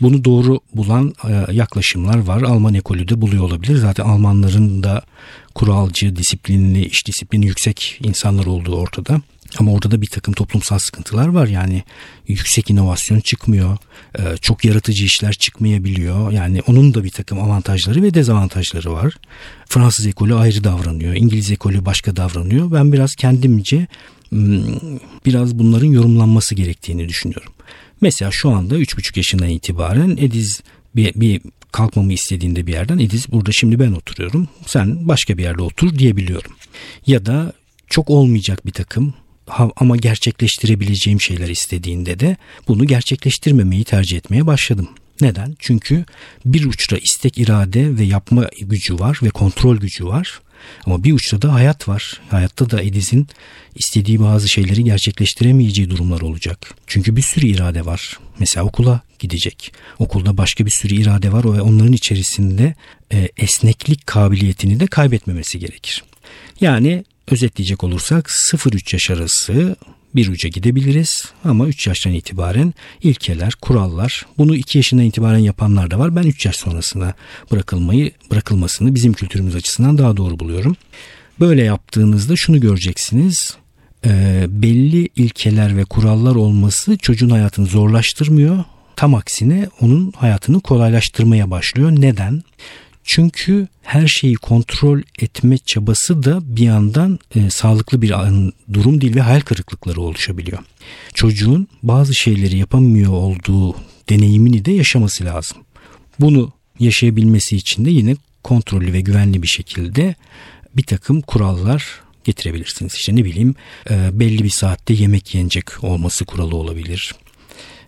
Bunu 0.01 0.25
doğru 0.25 0.59
bulan 0.75 1.13
e, 1.29 1.53
yaklaşımlar 1.53 2.17
var. 2.17 2.41
Alman 2.41 2.73
ekolü 2.73 3.07
de 3.07 3.21
buluyor 3.21 3.43
olabilir. 3.43 3.75
Zaten 3.75 4.03
Almanların 4.03 4.83
da 4.83 5.01
kuralcı, 5.55 6.15
disiplinli, 6.15 6.85
iş 6.85 7.07
disiplini 7.07 7.45
yüksek 7.45 7.99
insanlar 8.03 8.45
olduğu 8.45 8.75
ortada. 8.75 9.21
Ama 9.59 9.71
orada 9.71 9.91
da 9.91 10.01
bir 10.01 10.07
takım 10.07 10.33
toplumsal 10.33 10.79
sıkıntılar 10.79 11.27
var. 11.27 11.47
Yani 11.47 11.83
yüksek 12.27 12.69
inovasyon 12.69 13.19
çıkmıyor. 13.19 13.77
E, 14.19 14.37
çok 14.41 14.65
yaratıcı 14.65 15.05
işler 15.05 15.33
çıkmayabiliyor. 15.33 16.31
Yani 16.31 16.61
onun 16.67 16.93
da 16.93 17.03
bir 17.03 17.09
takım 17.09 17.39
avantajları 17.39 18.03
ve 18.03 18.13
dezavantajları 18.13 18.93
var. 18.93 19.13
Fransız 19.65 20.05
ekolü 20.05 20.35
ayrı 20.35 20.63
davranıyor. 20.63 21.13
İngiliz 21.15 21.51
ekolü 21.51 21.85
başka 21.85 22.15
davranıyor. 22.15 22.71
Ben 22.71 22.93
biraz 22.93 23.15
kendimce 23.15 23.87
biraz 25.25 25.59
bunların 25.59 25.87
yorumlanması 25.87 26.55
gerektiğini 26.55 27.09
düşünüyorum. 27.09 27.53
Mesela 28.01 28.31
şu 28.31 28.49
anda 28.49 28.77
3,5 28.77 29.17
yaşından 29.17 29.49
itibaren 29.49 30.17
Ediz 30.19 30.61
bir, 30.95 31.13
bir 31.15 31.41
kalkmamı 31.71 32.13
istediğinde 32.13 32.67
bir 32.67 32.73
yerden 32.73 32.99
Ediz 32.99 33.31
burada 33.31 33.51
şimdi 33.51 33.79
ben 33.79 33.91
oturuyorum 33.91 34.47
sen 34.65 35.07
başka 35.07 35.37
bir 35.37 35.43
yerde 35.43 35.61
otur 35.61 35.97
diyebiliyorum. 35.97 36.51
Ya 37.07 37.25
da 37.25 37.53
çok 37.87 38.09
olmayacak 38.09 38.65
bir 38.65 38.71
takım 38.71 39.13
ama 39.75 39.97
gerçekleştirebileceğim 39.97 41.21
şeyler 41.21 41.49
istediğinde 41.49 42.19
de 42.19 42.37
bunu 42.67 42.85
gerçekleştirmemeyi 42.85 43.83
tercih 43.83 44.17
etmeye 44.17 44.47
başladım. 44.47 44.89
Neden? 45.21 45.55
Çünkü 45.59 46.05
bir 46.45 46.65
uçta 46.65 46.97
istek, 46.97 47.37
irade 47.37 47.97
ve 47.97 48.03
yapma 48.03 48.49
gücü 48.59 48.99
var 48.99 49.19
ve 49.23 49.29
kontrol 49.29 49.77
gücü 49.77 50.05
var. 50.05 50.41
Ama 50.85 51.03
bir 51.03 51.13
uçta 51.13 51.41
da 51.41 51.53
hayat 51.53 51.87
var. 51.87 52.21
Hayatta 52.29 52.69
da 52.69 52.81
Ediz'in 52.81 53.27
istediği 53.75 54.19
bazı 54.19 54.49
şeyleri 54.49 54.83
gerçekleştiremeyeceği 54.83 55.89
durumlar 55.89 56.21
olacak. 56.21 56.75
Çünkü 56.87 57.15
bir 57.15 57.21
sürü 57.21 57.45
irade 57.45 57.85
var. 57.85 58.19
Mesela 58.39 58.65
okula 58.65 59.01
gidecek. 59.19 59.73
Okulda 59.99 60.37
başka 60.37 60.65
bir 60.65 60.71
sürü 60.71 60.95
irade 60.95 61.31
var 61.31 61.43
ve 61.43 61.61
onların 61.61 61.93
içerisinde 61.93 62.75
e, 63.13 63.29
esneklik 63.37 64.07
kabiliyetini 64.07 64.79
de 64.79 64.87
kaybetmemesi 64.87 65.59
gerekir. 65.59 66.03
Yani 66.61 67.03
özetleyecek 67.31 67.83
olursak 67.83 68.29
0-3 68.29 68.95
yaş 68.95 69.09
arası 69.09 69.75
bir 70.15 70.27
uca 70.27 70.49
gidebiliriz 70.49 71.25
ama 71.43 71.67
3 71.67 71.87
yaştan 71.87 72.13
itibaren 72.13 72.73
ilkeler, 73.03 73.53
kurallar 73.61 74.25
bunu 74.37 74.55
2 74.55 74.77
yaşından 74.77 75.05
itibaren 75.05 75.39
yapanlar 75.39 75.91
da 75.91 75.99
var. 75.99 76.15
Ben 76.15 76.23
3 76.23 76.45
yaş 76.45 76.55
sonrasına 76.55 77.13
bırakılmayı 77.51 78.11
bırakılmasını 78.31 78.95
bizim 78.95 79.13
kültürümüz 79.13 79.55
açısından 79.55 79.97
daha 79.97 80.17
doğru 80.17 80.39
buluyorum. 80.39 80.75
Böyle 81.39 81.63
yaptığınızda 81.63 82.35
şunu 82.35 82.59
göreceksiniz. 82.59 83.57
E, 84.05 84.45
belli 84.49 85.09
ilkeler 85.15 85.77
ve 85.77 85.85
kurallar 85.85 86.35
olması 86.35 86.97
çocuğun 86.97 87.29
hayatını 87.29 87.65
zorlaştırmıyor. 87.65 88.63
Tam 88.95 89.15
aksine 89.15 89.69
onun 89.81 90.11
hayatını 90.11 90.61
kolaylaştırmaya 90.61 91.51
başlıyor. 91.51 91.91
Neden? 91.91 92.43
Çünkü 93.07 93.67
her 93.81 94.07
şeyi 94.07 94.35
kontrol 94.35 95.01
etme 95.19 95.57
çabası 95.57 96.23
da 96.23 96.55
bir 96.55 96.63
yandan 96.63 97.19
e, 97.35 97.49
sağlıklı 97.49 98.01
bir 98.01 98.13
durum 98.73 99.01
değil 99.01 99.15
ve 99.15 99.21
hayal 99.21 99.39
kırıklıkları 99.39 100.01
oluşabiliyor. 100.01 100.59
Çocuğun 101.13 101.67
bazı 101.83 102.15
şeyleri 102.15 102.57
yapamıyor 102.57 103.11
olduğu 103.11 103.75
deneyimini 104.09 104.65
de 104.65 104.71
yaşaması 104.71 105.25
lazım. 105.25 105.57
Bunu 106.19 106.53
yaşayabilmesi 106.79 107.55
için 107.55 107.85
de 107.85 107.89
yine 107.89 108.15
kontrollü 108.43 108.93
ve 108.93 109.01
güvenli 109.01 109.41
bir 109.41 109.47
şekilde 109.47 110.15
bir 110.75 110.83
takım 110.83 111.21
kurallar 111.21 112.01
getirebilirsiniz. 112.23 112.93
İşte 112.93 113.15
ne 113.15 113.25
bileyim 113.25 113.55
e, 113.89 114.19
belli 114.19 114.43
bir 114.43 114.49
saatte 114.49 114.93
yemek 114.93 115.35
yenecek 115.35 115.83
olması 115.83 116.25
kuralı 116.25 116.55
olabilir. 116.55 117.15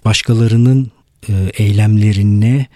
Başkalarının 0.05 0.91
e, 1.29 1.33
eylemlerine 1.53 2.67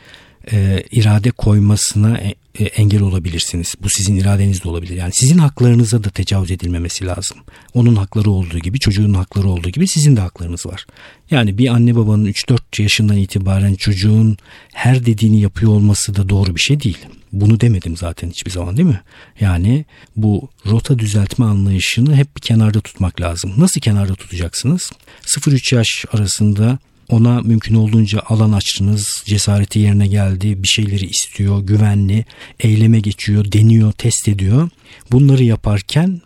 e, 0.51 0.83
irade 0.91 1.31
koymasına 1.31 2.17
e, 2.17 2.35
e, 2.59 2.63
engel 2.63 3.01
olabilirsiniz. 3.01 3.75
Bu 3.81 3.89
sizin 3.89 4.15
iradeniz 4.15 4.63
de 4.63 4.69
olabilir. 4.69 4.97
Yani 4.97 5.13
sizin 5.13 5.37
haklarınıza 5.37 6.03
da 6.03 6.09
tecavüz 6.09 6.51
edilmemesi 6.51 7.05
lazım. 7.05 7.37
Onun 7.73 7.95
hakları 7.95 8.31
olduğu 8.31 8.59
gibi, 8.59 8.79
çocuğun 8.79 9.13
hakları 9.13 9.49
olduğu 9.49 9.69
gibi 9.69 9.87
sizin 9.87 10.15
de 10.15 10.21
haklarınız 10.21 10.65
var. 10.65 10.85
Yani 11.31 11.57
bir 11.57 11.67
anne 11.67 11.95
babanın 11.95 12.25
3-4 12.25 12.81
yaşından 12.81 13.17
itibaren 13.17 13.75
çocuğun 13.75 14.37
her 14.73 15.05
dediğini 15.05 15.41
yapıyor 15.41 15.71
olması 15.71 16.15
da 16.15 16.29
doğru 16.29 16.55
bir 16.55 16.61
şey 16.61 16.79
değil. 16.79 16.97
Bunu 17.31 17.59
demedim 17.59 17.97
zaten 17.97 18.29
hiçbir 18.29 18.51
zaman 18.51 18.77
değil 18.77 18.89
mi? 18.89 19.01
Yani 19.39 19.85
bu 20.15 20.49
rota 20.65 20.99
düzeltme 20.99 21.45
anlayışını 21.45 22.15
hep 22.15 22.37
bir 22.37 22.41
kenarda 22.41 22.81
tutmak 22.81 23.21
lazım. 23.21 23.53
Nasıl 23.57 23.81
kenarda 23.81 24.15
tutacaksınız? 24.15 24.91
0-3 25.25 25.75
yaş 25.75 26.05
arasında 26.13 26.79
ona 27.09 27.41
mümkün 27.41 27.75
olduğunca 27.75 28.21
alan 28.27 28.51
açtınız, 28.51 29.23
cesareti 29.25 29.79
yerine 29.79 30.07
geldi, 30.07 30.63
bir 30.63 30.67
şeyleri 30.67 31.05
istiyor, 31.05 31.61
güvenli, 31.61 32.25
eyleme 32.59 32.99
geçiyor, 32.99 33.51
deniyor, 33.51 33.91
test 33.91 34.27
ediyor. 34.27 34.69
Bunları 35.11 35.43
yaparken 35.43 36.21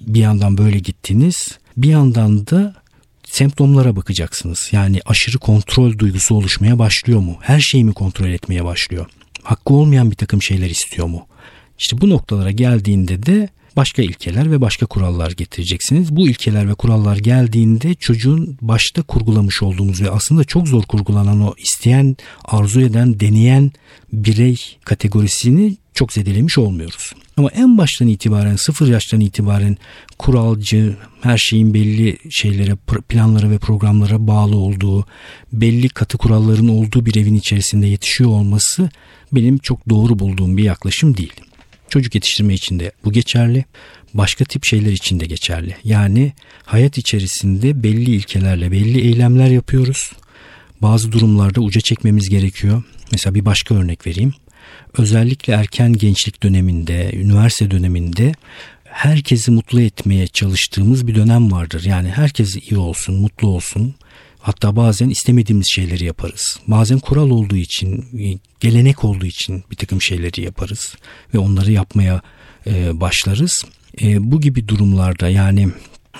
bir 0.00 0.20
yandan 0.20 0.58
böyle 0.58 0.78
gittiniz 0.78 1.58
bir 1.76 1.88
yandan 1.88 2.46
da 2.46 2.74
semptomlara 3.24 3.96
bakacaksınız. 3.96 4.68
Yani 4.72 5.00
aşırı 5.06 5.38
kontrol 5.38 5.98
duygusu 5.98 6.34
oluşmaya 6.34 6.78
başlıyor 6.78 7.20
mu? 7.20 7.36
Her 7.40 7.60
şeyi 7.60 7.84
mi 7.84 7.92
kontrol 7.92 8.28
etmeye 8.28 8.64
başlıyor? 8.64 9.06
Hakkı 9.42 9.74
olmayan 9.74 10.10
bir 10.10 10.16
takım 10.16 10.42
şeyler 10.42 10.70
istiyor 10.70 11.06
mu? 11.06 11.26
İşte 11.78 12.00
bu 12.00 12.10
noktalara 12.10 12.50
geldiğinde 12.50 13.26
de 13.26 13.48
başka 13.76 14.02
ilkeler 14.02 14.50
ve 14.50 14.60
başka 14.60 14.86
kurallar 14.86 15.30
getireceksiniz. 15.30 16.16
Bu 16.16 16.28
ilkeler 16.28 16.68
ve 16.68 16.74
kurallar 16.74 17.16
geldiğinde 17.16 17.94
çocuğun 17.94 18.58
başta 18.60 19.02
kurgulamış 19.02 19.62
olduğumuz 19.62 20.02
ve 20.02 20.10
aslında 20.10 20.44
çok 20.44 20.68
zor 20.68 20.82
kurgulanan 20.82 21.40
o 21.40 21.54
isteyen, 21.58 22.16
arzu 22.44 22.80
eden, 22.80 23.20
deneyen 23.20 23.72
birey 24.12 24.60
kategorisini 24.84 25.76
çok 25.94 26.12
zedelemiş 26.12 26.58
olmuyoruz. 26.58 27.12
Ama 27.36 27.50
en 27.50 27.78
baştan 27.78 28.08
itibaren 28.08 28.56
sıfır 28.56 28.88
yaştan 28.88 29.20
itibaren 29.20 29.76
kuralcı, 30.18 30.96
her 31.20 31.38
şeyin 31.38 31.74
belli 31.74 32.18
şeylere, 32.30 32.76
planlara 33.08 33.50
ve 33.50 33.58
programlara 33.58 34.26
bağlı 34.26 34.56
olduğu, 34.56 35.06
belli 35.52 35.88
katı 35.88 36.18
kuralların 36.18 36.68
olduğu 36.68 37.06
bir 37.06 37.14
evin 37.16 37.34
içerisinde 37.34 37.86
yetişiyor 37.86 38.30
olması 38.30 38.90
benim 39.32 39.58
çok 39.58 39.88
doğru 39.88 40.18
bulduğum 40.18 40.56
bir 40.56 40.64
yaklaşım 40.64 41.16
değil. 41.16 41.32
Çocuk 41.92 42.14
yetiştirme 42.14 42.54
için 42.54 42.80
de 42.80 42.92
bu 43.04 43.12
geçerli. 43.12 43.64
Başka 44.14 44.44
tip 44.44 44.64
şeyler 44.64 44.92
için 44.92 45.20
de 45.20 45.26
geçerli. 45.26 45.76
Yani 45.84 46.32
hayat 46.64 46.98
içerisinde 46.98 47.82
belli 47.82 48.10
ilkelerle 48.10 48.72
belli 48.72 49.00
eylemler 49.00 49.50
yapıyoruz. 49.50 50.12
Bazı 50.82 51.12
durumlarda 51.12 51.60
uca 51.60 51.80
çekmemiz 51.80 52.28
gerekiyor. 52.28 52.82
Mesela 53.12 53.34
bir 53.34 53.44
başka 53.44 53.74
örnek 53.74 54.06
vereyim. 54.06 54.34
Özellikle 54.98 55.52
erken 55.52 55.92
gençlik 55.92 56.42
döneminde, 56.42 57.10
üniversite 57.14 57.70
döneminde 57.70 58.32
herkesi 58.84 59.50
mutlu 59.50 59.80
etmeye 59.80 60.26
çalıştığımız 60.26 61.06
bir 61.06 61.14
dönem 61.14 61.52
vardır. 61.52 61.84
Yani 61.84 62.08
herkes 62.08 62.56
iyi 62.56 62.76
olsun, 62.76 63.20
mutlu 63.20 63.48
olsun. 63.48 63.94
Hatta 64.42 64.76
bazen 64.76 65.08
istemediğimiz 65.08 65.66
şeyleri 65.72 66.04
yaparız. 66.04 66.60
Bazen 66.66 66.98
kural 66.98 67.30
olduğu 67.30 67.56
için, 67.56 68.04
gelenek 68.60 69.04
olduğu 69.04 69.26
için 69.26 69.64
bir 69.70 69.76
takım 69.76 70.02
şeyleri 70.02 70.40
yaparız 70.40 70.96
ve 71.34 71.38
onları 71.38 71.72
yapmaya 71.72 72.22
e, 72.66 73.00
başlarız. 73.00 73.64
E, 74.02 74.30
bu 74.30 74.40
gibi 74.40 74.68
durumlarda 74.68 75.28
yani 75.28 75.68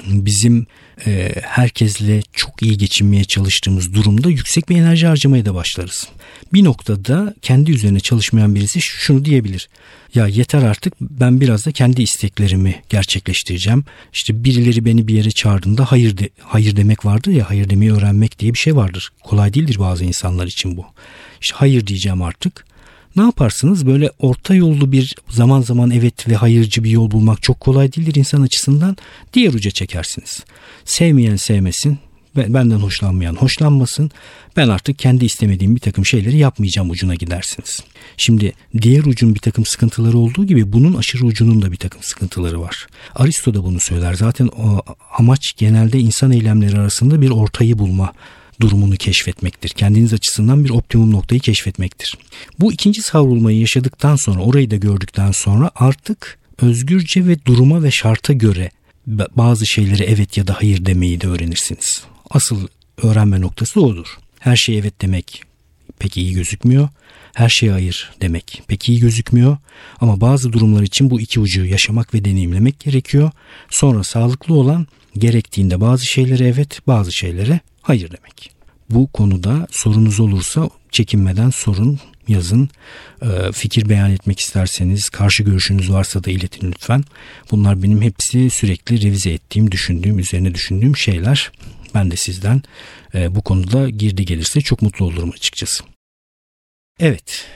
bizim 0.07 0.67
e, 1.07 1.33
herkesle 1.43 2.23
çok 2.33 2.63
iyi 2.63 2.79
geçinmeye 2.79 3.25
çalıştığımız 3.25 3.95
durumda 3.95 4.31
yüksek 4.31 4.69
bir 4.69 4.77
enerji 4.77 5.07
harcamaya 5.07 5.45
da 5.45 5.55
başlarız. 5.55 6.09
Bir 6.53 6.65
noktada 6.65 7.35
kendi 7.43 7.71
üzerine 7.71 8.01
çalışmayan 8.01 8.55
birisi 8.55 8.81
şunu 8.81 9.25
diyebilir. 9.25 9.69
Ya 10.15 10.27
yeter 10.27 10.63
artık 10.63 10.95
ben 11.01 11.41
biraz 11.41 11.67
da 11.67 11.73
kendi 11.73 12.03
isteklerimi 12.03 12.83
gerçekleştireceğim. 12.89 13.85
İşte 14.13 14.45
birileri 14.45 14.85
beni 14.85 15.09
bir 15.09 15.15
yere 15.15 15.31
çağırdığında 15.31 15.85
hayır 15.85 16.19
de, 16.19 16.29
hayır 16.41 16.77
demek 16.77 17.05
vardır 17.05 17.33
ya 17.33 17.51
hayır 17.51 17.71
demeyi 17.71 17.93
öğrenmek 17.93 18.39
diye 18.39 18.55
bir 18.55 18.59
şey 18.59 18.77
vardır. 18.77 19.13
Kolay 19.23 19.55
değildir 19.55 19.77
bazı 19.79 20.05
insanlar 20.05 20.47
için 20.47 20.77
bu. 20.77 20.85
İşte 21.41 21.57
hayır 21.57 21.87
diyeceğim 21.87 22.23
artık. 22.23 22.65
Ne 23.17 23.23
yaparsınız? 23.23 23.87
Böyle 23.87 24.11
orta 24.19 24.55
yollu 24.55 24.93
bir 24.93 25.15
zaman 25.29 25.61
zaman 25.61 25.91
evet 25.91 26.29
ve 26.29 26.37
hayırcı 26.37 26.85
bir 26.85 26.91
yol 26.91 27.11
bulmak 27.11 27.43
çok 27.43 27.61
kolay 27.61 27.93
değildir 27.93 28.15
insan 28.15 28.43
açısından. 28.43 28.97
Diğer 29.35 29.55
uca 29.55 29.71
çekersiniz. 29.71 30.45
Sevmeyen 30.85 31.37
sevmesin, 31.37 31.99
benden 32.37 32.79
hoşlanmayan 32.79 33.35
hoşlanmasın. 33.35 34.11
Ben 34.57 34.69
artık 34.69 34.99
kendi 34.99 35.25
istemediğim 35.25 35.75
bir 35.75 35.81
takım 35.81 36.07
şeyleri 36.07 36.37
yapmayacağım 36.37 36.91
ucuna 36.91 37.15
gidersiniz. 37.15 37.81
Şimdi 38.17 38.53
diğer 38.83 39.05
ucun 39.05 39.35
bir 39.35 39.41
takım 39.41 39.65
sıkıntıları 39.65 40.19
olduğu 40.19 40.45
gibi 40.45 40.73
bunun 40.73 40.95
aşırı 40.95 41.27
ucunun 41.27 41.63
da 41.63 41.73
bir 41.73 41.77
takım 41.77 42.03
sıkıntıları 42.03 42.61
var. 42.61 42.87
Aristo 43.15 43.55
da 43.55 43.65
bunu 43.65 43.81
söyler. 43.81 44.15
Zaten 44.15 44.47
o 44.47 44.83
amaç 45.19 45.53
genelde 45.57 45.99
insan 45.99 46.33
eylemleri 46.33 46.79
arasında 46.79 47.21
bir 47.21 47.31
ortayı 47.31 47.79
bulma 47.79 48.13
durumunu 48.61 48.97
keşfetmektir. 48.97 49.69
Kendiniz 49.69 50.13
açısından 50.13 50.65
bir 50.65 50.71
optimum 50.71 51.13
noktayı 51.13 51.41
keşfetmektir. 51.41 52.19
Bu 52.61 52.73
ikinci 52.73 53.03
savrulmayı 53.03 53.61
yaşadıktan 53.61 54.17
sonra 54.17 54.41
orayı 54.41 54.71
da 54.71 54.77
gördükten 54.77 55.31
sonra 55.31 55.71
artık 55.75 56.39
özgürce 56.63 57.27
ve 57.27 57.45
duruma 57.45 57.83
ve 57.83 57.91
şarta 57.91 58.33
göre 58.33 58.71
bazı 59.37 59.67
şeylere 59.67 60.05
evet 60.05 60.37
ya 60.37 60.47
da 60.47 60.55
hayır 60.61 60.87
demeyi 60.87 61.21
de 61.21 61.27
öğrenirsiniz. 61.29 62.05
Asıl 62.31 62.69
öğrenme 63.03 63.41
noktası 63.41 63.81
odur. 63.81 64.07
Her 64.39 64.57
şeye 64.57 64.79
evet 64.79 65.03
demek 65.03 65.43
pek 65.99 66.17
iyi 66.17 66.35
gözükmüyor. 66.35 66.89
Her 67.35 67.49
şeye 67.49 67.73
hayır 67.73 68.11
demek 68.21 68.63
pek 68.69 68.89
iyi 68.89 69.01
gözükmüyor. 69.01 69.57
Ama 70.01 70.21
bazı 70.21 70.53
durumlar 70.53 70.83
için 70.83 71.11
bu 71.11 71.21
iki 71.21 71.41
ucu 71.41 71.65
yaşamak 71.65 72.15
ve 72.15 72.25
deneyimlemek 72.25 72.81
gerekiyor. 72.81 73.31
Sonra 73.71 74.05
sağlıklı 74.05 74.55
olan 74.55 74.87
gerektiğinde 75.19 75.81
bazı 75.81 76.07
şeylere 76.07 76.49
evet 76.49 76.81
bazı 76.87 77.13
şeylere 77.13 77.61
hayır 77.83 78.11
demek. 78.11 78.53
Bu 78.91 79.07
konuda 79.07 79.67
sorunuz 79.71 80.21
olursa 80.21 80.71
çekinmeden 80.91 81.51
sorun 81.51 82.01
yazın. 82.29 82.69
Ee, 83.23 83.53
fikir 83.53 83.89
beyan 83.89 84.11
etmek 84.11 84.41
isterseniz 84.41 85.09
karşı 85.09 85.43
görüşünüz 85.43 85.93
varsa 85.93 86.25
da 86.25 86.31
iletin 86.31 86.73
lütfen. 86.73 87.05
Bunlar 87.51 87.83
benim 87.83 88.03
hepsi 88.03 88.51
sürekli 88.51 89.03
revize 89.03 89.31
ettiğim, 89.31 89.71
düşündüğüm, 89.71 90.19
üzerine 90.19 90.55
düşündüğüm 90.55 90.97
şeyler. 90.97 91.53
Ben 91.95 92.11
de 92.11 92.17
sizden 92.17 92.63
e, 93.15 93.35
bu 93.35 93.43
konuda 93.43 93.91
girdi 93.91 94.25
gelirse 94.25 94.61
çok 94.61 94.83
mutlu 94.83 95.05
olurum 95.05 95.31
açıkçası. 95.31 95.85
Evet, 97.01 97.47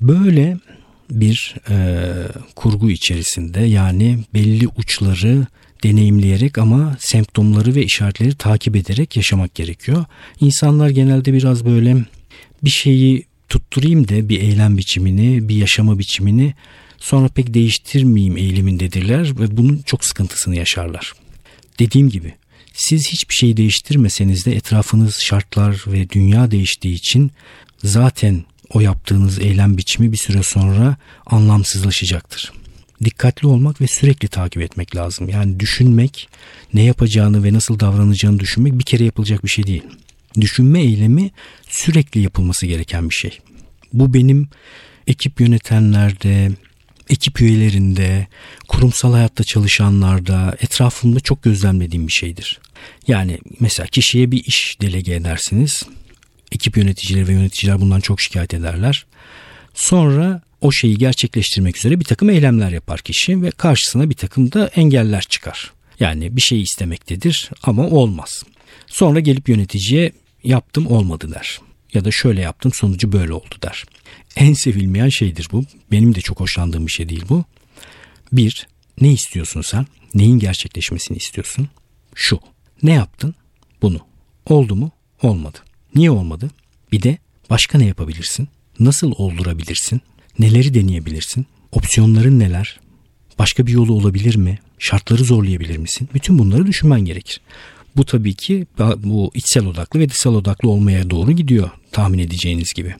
böyle 0.00 0.56
bir 1.10 1.54
e, 1.70 2.04
kurgu 2.54 2.90
içerisinde 2.90 3.60
yani 3.60 4.18
belli 4.34 4.68
uçları 4.68 5.46
deneyimleyerek 5.82 6.58
ama 6.58 6.96
semptomları 7.00 7.74
ve 7.74 7.84
işaretleri 7.84 8.34
takip 8.34 8.76
ederek 8.76 9.16
yaşamak 9.16 9.54
gerekiyor. 9.54 10.04
İnsanlar 10.40 10.90
genelde 10.90 11.32
biraz 11.32 11.64
böyle 11.64 11.96
bir 12.64 12.70
şeyi 12.70 13.24
tutturayım 13.48 14.08
da 14.08 14.28
bir 14.28 14.40
eylem 14.40 14.78
biçimini, 14.78 15.48
bir 15.48 15.56
yaşama 15.56 15.98
biçimini 15.98 16.54
sonra 16.98 17.28
pek 17.28 17.54
değiştirmeyeyim 17.54 18.36
eğilimindedirler 18.36 19.38
ve 19.40 19.56
bunun 19.56 19.82
çok 19.86 20.04
sıkıntısını 20.04 20.56
yaşarlar. 20.56 21.12
Dediğim 21.78 22.10
gibi 22.10 22.34
siz 22.72 23.08
hiçbir 23.08 23.34
şey 23.34 23.56
değiştirmeseniz 23.56 24.46
de 24.46 24.56
etrafınız, 24.56 25.18
şartlar 25.20 25.84
ve 25.86 26.10
dünya 26.10 26.50
değiştiği 26.50 26.94
için 26.94 27.30
zaten 27.84 28.44
o 28.72 28.80
yaptığınız 28.80 29.38
eylem 29.38 29.76
biçimi 29.76 30.12
bir 30.12 30.16
süre 30.16 30.42
sonra 30.42 30.96
anlamsızlaşacaktır. 31.26 32.52
Dikkatli 33.04 33.48
olmak 33.48 33.80
ve 33.80 33.86
sürekli 33.86 34.28
takip 34.28 34.62
etmek 34.62 34.96
lazım. 34.96 35.28
Yani 35.28 35.60
düşünmek, 35.60 36.28
ne 36.74 36.82
yapacağını 36.82 37.44
ve 37.44 37.52
nasıl 37.52 37.80
davranacağını 37.80 38.38
düşünmek 38.38 38.78
bir 38.78 38.84
kere 38.84 39.04
yapılacak 39.04 39.44
bir 39.44 39.48
şey 39.48 39.66
değil. 39.66 39.82
Düşünme 40.40 40.80
eylemi 40.80 41.30
sürekli 41.68 42.20
yapılması 42.20 42.66
gereken 42.66 43.10
bir 43.10 43.14
şey. 43.14 43.38
Bu 43.92 44.14
benim 44.14 44.48
ekip 45.06 45.40
yönetenlerde, 45.40 46.50
ekip 47.10 47.40
üyelerinde, 47.40 48.26
kurumsal 48.68 49.12
hayatta 49.12 49.44
çalışanlarda, 49.44 50.56
etrafımda 50.60 51.20
çok 51.20 51.42
gözlemlediğim 51.42 52.06
bir 52.06 52.12
şeydir. 52.12 52.60
Yani 53.08 53.38
mesela 53.60 53.86
kişiye 53.86 54.30
bir 54.30 54.44
iş 54.44 54.80
delege 54.80 55.14
edersiniz. 55.14 55.82
Ekip 56.52 56.76
yöneticileri 56.76 57.28
ve 57.28 57.32
yöneticiler 57.32 57.80
bundan 57.80 58.00
çok 58.00 58.20
şikayet 58.20 58.54
ederler. 58.54 59.06
Sonra 59.74 60.42
o 60.60 60.72
şeyi 60.72 60.98
gerçekleştirmek 60.98 61.76
üzere 61.76 62.00
bir 62.00 62.04
takım 62.04 62.30
eylemler 62.30 62.70
yapar 62.70 63.00
kişi 63.00 63.42
ve 63.42 63.50
karşısına 63.50 64.10
bir 64.10 64.14
takım 64.14 64.52
da 64.52 64.66
engeller 64.66 65.22
çıkar. 65.22 65.72
Yani 66.00 66.36
bir 66.36 66.40
şey 66.40 66.62
istemektedir 66.62 67.50
ama 67.62 67.86
olmaz. 67.86 68.44
Sonra 68.86 69.20
gelip 69.20 69.48
yöneticiye 69.48 70.12
yaptım 70.44 70.86
olmadı 70.86 71.30
der. 71.34 71.60
Ya 71.94 72.04
da 72.04 72.10
şöyle 72.10 72.40
yaptım 72.40 72.72
sonucu 72.72 73.12
böyle 73.12 73.32
oldu 73.32 73.54
der. 73.62 73.84
En 74.36 74.52
sevilmeyen 74.52 75.08
şeydir 75.08 75.48
bu. 75.52 75.64
Benim 75.92 76.14
de 76.14 76.20
çok 76.20 76.40
hoşlandığım 76.40 76.86
bir 76.86 76.92
şey 76.92 77.08
değil 77.08 77.24
bu. 77.28 77.44
Bir, 78.32 78.66
ne 79.00 79.12
istiyorsun 79.12 79.62
sen? 79.62 79.86
Neyin 80.14 80.38
gerçekleşmesini 80.38 81.16
istiyorsun? 81.16 81.68
Şu. 82.14 82.40
Ne 82.82 82.92
yaptın? 82.92 83.34
Bunu. 83.82 84.00
Oldu 84.46 84.76
mu? 84.76 84.90
Olmadı. 85.22 85.58
Niye 85.94 86.10
olmadı? 86.10 86.50
Bir 86.92 87.02
de 87.02 87.18
başka 87.50 87.78
ne 87.78 87.86
yapabilirsin? 87.86 88.48
Nasıl 88.80 89.12
oldurabilirsin? 89.12 90.00
Neleri 90.38 90.74
deneyebilirsin? 90.74 91.46
Opsiyonların 91.72 92.38
neler? 92.38 92.80
Başka 93.38 93.66
bir 93.66 93.72
yolu 93.72 93.92
olabilir 93.92 94.36
mi? 94.36 94.58
Şartları 94.78 95.24
zorlayabilir 95.24 95.76
misin? 95.76 96.08
Bütün 96.14 96.38
bunları 96.38 96.66
düşünmen 96.66 97.00
gerekir. 97.00 97.40
Bu 97.96 98.04
tabii 98.04 98.34
ki 98.34 98.66
bu 98.96 99.30
içsel 99.34 99.66
odaklı 99.66 100.00
ve 100.00 100.08
dışsal 100.08 100.34
odaklı 100.34 100.68
olmaya 100.68 101.10
doğru 101.10 101.32
gidiyor 101.32 101.70
tahmin 101.92 102.18
edeceğiniz 102.18 102.72
gibi. 102.72 102.94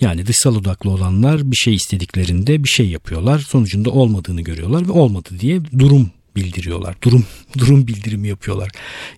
Yani 0.00 0.26
dışsal 0.26 0.56
odaklı 0.56 0.90
olanlar 0.90 1.50
bir 1.50 1.56
şey 1.56 1.74
istediklerinde 1.74 2.64
bir 2.64 2.68
şey 2.68 2.88
yapıyorlar. 2.88 3.38
Sonucunda 3.38 3.90
olmadığını 3.90 4.40
görüyorlar 4.40 4.88
ve 4.88 4.92
olmadı 4.92 5.28
diye 5.40 5.60
durum 5.78 6.10
bildiriyorlar. 6.36 6.96
Durum 7.02 7.24
durum 7.58 7.86
bildirimi 7.86 8.28
yapıyorlar. 8.28 8.70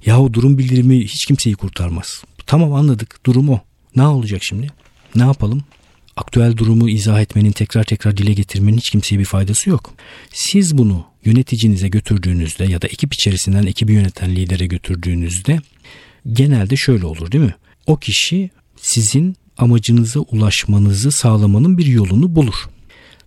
Yahu 0.06 0.34
durum 0.34 0.58
bildirimi 0.58 1.04
hiç 1.04 1.26
kimseyi 1.26 1.56
kurtarmaz. 1.56 2.24
Tamam 2.46 2.72
anladık 2.72 3.26
durum 3.26 3.48
o. 3.48 3.60
Ne 3.96 4.06
olacak 4.06 4.44
şimdi? 4.44 4.68
Ne 5.14 5.22
yapalım? 5.22 5.62
Aktüel 6.16 6.56
durumu 6.56 6.88
izah 6.88 7.20
etmenin, 7.20 7.52
tekrar 7.52 7.84
tekrar 7.84 8.16
dile 8.16 8.32
getirmenin 8.32 8.76
hiç 8.76 8.90
kimseye 8.90 9.18
bir 9.18 9.24
faydası 9.24 9.70
yok. 9.70 9.94
Siz 10.32 10.78
bunu 10.78 11.06
yöneticinize 11.24 11.88
götürdüğünüzde 11.88 12.64
ya 12.64 12.82
da 12.82 12.86
ekip 12.86 13.14
içerisinden 13.14 13.66
ekibi 13.66 13.92
yöneten 13.92 14.36
lidere 14.36 14.66
götürdüğünüzde 14.66 15.58
genelde 16.32 16.76
şöyle 16.76 17.06
olur 17.06 17.32
değil 17.32 17.44
mi? 17.44 17.54
O 17.86 17.96
kişi 17.96 18.50
sizin 18.76 19.36
amacınıza 19.58 20.20
ulaşmanızı 20.20 21.12
sağlamanın 21.12 21.78
bir 21.78 21.86
yolunu 21.86 22.36
bulur. 22.36 22.54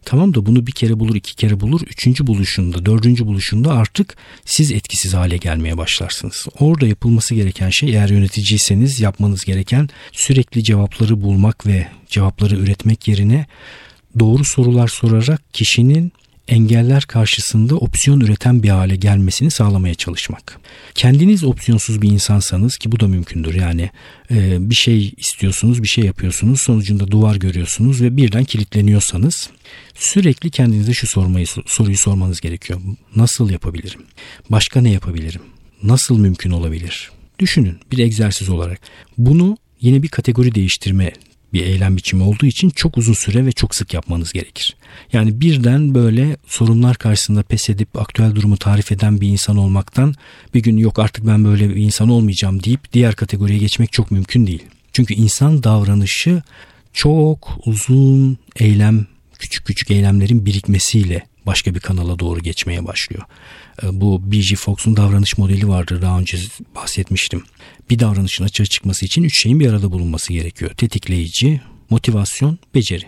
Tamam 0.06 0.34
da 0.34 0.46
bunu 0.46 0.68
bir 0.68 0.72
kere 0.72 1.00
bulur, 1.00 1.16
iki 1.16 1.36
kere 1.36 1.60
bulur. 1.60 1.82
Üçüncü 1.82 2.28
buluşunda, 2.28 2.86
dördüncü 2.86 3.26
buluşunda 3.26 3.74
artık 3.74 4.18
siz 4.46 4.72
etkisiz 4.72 5.14
hale 5.14 5.38
gelmeye 5.38 5.78
başlarsınız. 5.78 6.48
Orada 6.60 6.88
yapılması 6.88 7.36
gereken 7.36 7.70
şey 7.70 7.90
eğer 7.90 8.10
yöneticiyseniz 8.10 9.00
yapmanız 9.00 9.46
gereken 9.46 9.90
sürekli 10.12 10.64
cevapları 10.64 11.22
bulmak 11.22 11.68
ve 11.68 11.88
cevapları 12.08 12.56
üretmek 12.56 13.08
yerine 13.08 13.46
doğru 14.20 14.44
sorular 14.44 14.88
sorarak 14.88 15.54
kişinin 15.54 16.12
engeller 16.50 17.04
karşısında 17.04 17.76
opsiyon 17.76 18.20
üreten 18.20 18.64
bir 18.64 18.70
hale 18.70 18.96
gelmesini 18.96 19.52
sağlamaya 19.52 19.96
çalışmak. 19.96 20.60
Kendiniz 20.96 21.44
opsiyonsuz 21.44 22.02
bir 22.02 22.10
insansanız 22.10 22.78
ki 22.78 22.92
bu 22.92 23.00
da 23.00 23.08
mümkündür. 23.08 23.54
Yani 23.54 23.90
e, 24.32 24.70
bir 24.70 24.76
şey 24.76 25.14
istiyorsunuz, 25.18 25.84
bir 25.84 25.88
şey 25.88 26.04
yapıyorsunuz, 26.04 26.62
sonucunda 26.62 27.12
duvar 27.12 27.36
görüyorsunuz 27.36 28.02
ve 28.02 28.18
birden 28.18 28.44
kilitleniyorsanız 28.44 29.50
sürekli 29.96 30.52
kendinize 30.52 30.94
şu 30.94 31.08
sormayı 31.08 31.46
soruyu 31.66 31.98
sormanız 31.98 32.42
gerekiyor. 32.42 32.82
Nasıl 33.16 33.50
yapabilirim? 33.50 34.02
Başka 34.50 34.82
ne 34.82 34.92
yapabilirim? 34.92 35.42
Nasıl 35.84 36.20
mümkün 36.20 36.52
olabilir? 36.52 37.12
Düşünün 37.40 37.80
bir 37.92 37.98
egzersiz 37.98 38.50
olarak. 38.50 38.80
Bunu 39.18 39.58
yine 39.82 40.04
bir 40.04 40.08
kategori 40.08 40.56
değiştirme 40.56 41.14
bir 41.54 41.64
eylem 41.64 41.98
biçimi 41.98 42.24
olduğu 42.24 42.46
için 42.46 42.70
çok 42.70 42.98
uzun 42.98 43.14
süre 43.14 43.46
ve 43.46 43.52
çok 43.52 43.76
sık 43.76 43.94
yapmanız 43.94 44.34
gerekir. 44.34 44.76
Yani 45.14 45.42
birden 45.42 45.96
böyle 45.96 46.38
sorunlar 46.48 46.98
karşısında 46.98 47.44
pes 47.44 47.70
edip 47.70 48.00
aktüel 48.00 48.36
durumu 48.36 48.58
tarif 48.58 48.92
eden 48.92 49.22
bir 49.22 49.28
insan 49.28 49.58
olmaktan 49.58 50.16
bir 50.54 50.60
gün 50.60 50.78
yok 50.78 51.00
artık 51.00 51.28
ben 51.28 51.46
böyle 51.46 51.70
bir 51.70 51.76
insan 51.76 52.10
olmayacağım 52.10 52.64
deyip 52.64 52.94
diğer 52.94 53.16
kategoriye 53.16 53.60
geçmek 53.60 53.92
çok 53.92 54.12
mümkün 54.12 54.48
değil. 54.48 54.64
Çünkü 54.94 55.14
insan 55.14 55.64
davranışı 55.64 56.42
çok 56.94 57.58
uzun 57.66 58.38
eylem, 58.56 59.06
küçük 59.40 59.66
küçük 59.66 59.92
eylemlerin 59.92 60.46
birikmesiyle 60.46 61.24
başka 61.50 61.76
bir 61.76 61.80
kanala 61.80 62.20
doğru 62.20 62.40
geçmeye 62.40 62.86
başlıyor. 62.88 63.24
Ee, 63.84 64.02
bu 64.02 64.32
B.G. 64.32 64.56
Fox'un 64.56 64.98
davranış 64.98 65.38
modeli 65.38 65.68
vardır 65.68 66.02
daha 66.02 66.20
önce 66.20 66.38
bahsetmiştim. 66.76 67.44
Bir 67.90 68.00
davranışın 68.00 68.44
açığa 68.44 68.66
çıkması 68.66 69.06
için 69.06 69.24
üç 69.24 69.42
şeyin 69.42 69.60
bir 69.60 69.70
arada 69.70 69.92
bulunması 69.92 70.34
gerekiyor. 70.34 70.72
Tetikleyici, 70.72 71.62
motivasyon, 71.90 72.60
beceri. 72.76 73.06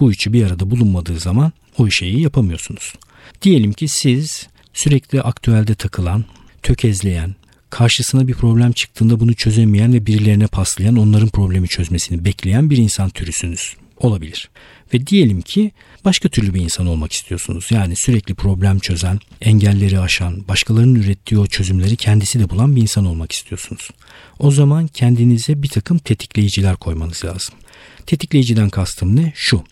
Bu 0.00 0.12
üçü 0.12 0.32
bir 0.32 0.46
arada 0.46 0.70
bulunmadığı 0.70 1.18
zaman 1.18 1.52
o 1.78 1.90
şeyi 1.90 2.20
yapamıyorsunuz. 2.20 2.94
Diyelim 3.42 3.72
ki 3.72 3.88
siz 3.88 4.48
sürekli 4.74 5.22
aktüelde 5.22 5.74
takılan, 5.74 6.24
tökezleyen, 6.62 7.34
karşısına 7.70 8.28
bir 8.28 8.34
problem 8.34 8.72
çıktığında 8.72 9.20
bunu 9.20 9.34
çözemeyen 9.34 9.92
ve 9.92 10.06
birilerine 10.06 10.46
paslayan, 10.46 10.96
onların 10.96 11.28
problemi 11.28 11.68
çözmesini 11.68 12.24
bekleyen 12.24 12.70
bir 12.70 12.76
insan 12.76 13.10
türüsünüz. 13.10 13.74
Olabilir. 13.96 14.50
Ve 14.94 15.06
diyelim 15.06 15.42
ki 15.42 15.72
başka 16.04 16.28
türlü 16.28 16.54
bir 16.54 16.60
insan 16.60 16.86
olmak 16.86 17.12
istiyorsunuz. 17.12 17.66
Yani 17.70 17.96
sürekli 17.96 18.34
problem 18.34 18.78
çözen, 18.78 19.18
engelleri 19.40 20.00
aşan, 20.00 20.48
başkalarının 20.48 20.94
ürettiği 20.94 21.40
o 21.40 21.46
çözümleri 21.46 21.96
kendisi 21.96 22.40
de 22.40 22.50
bulan 22.50 22.76
bir 22.76 22.82
insan 22.82 23.04
olmak 23.04 23.32
istiyorsunuz. 23.32 23.90
O 24.38 24.50
zaman 24.50 24.86
kendinize 24.86 25.62
bir 25.62 25.68
takım 25.68 25.98
tetikleyiciler 25.98 26.76
koymanız 26.76 27.24
lazım. 27.24 27.54
Tetikleyiciden 28.06 28.70
kastım 28.70 29.16
ne? 29.16 29.32
Şu. 29.36 29.64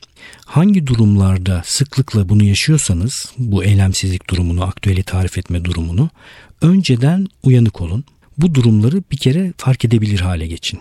Hangi 0.45 0.87
durumlarda 0.87 1.63
sıklıkla 1.65 2.29
bunu 2.29 2.45
yaşıyorsanız, 2.45 3.33
bu 3.39 3.65
eylemsizlik 3.65 4.31
durumunu, 4.31 4.65
aktüeli 4.65 5.03
tarif 5.03 5.39
etme 5.39 5.65
durumunu, 5.65 6.11
önceden 6.61 7.27
uyanık 7.43 7.81
olun. 7.81 8.05
Bu 8.39 8.55
durumları 8.55 9.03
bir 9.13 9.17
kere 9.17 9.53
fark 9.57 9.85
edebilir 9.85 10.21
hale 10.21 10.47
geçin. 10.47 10.81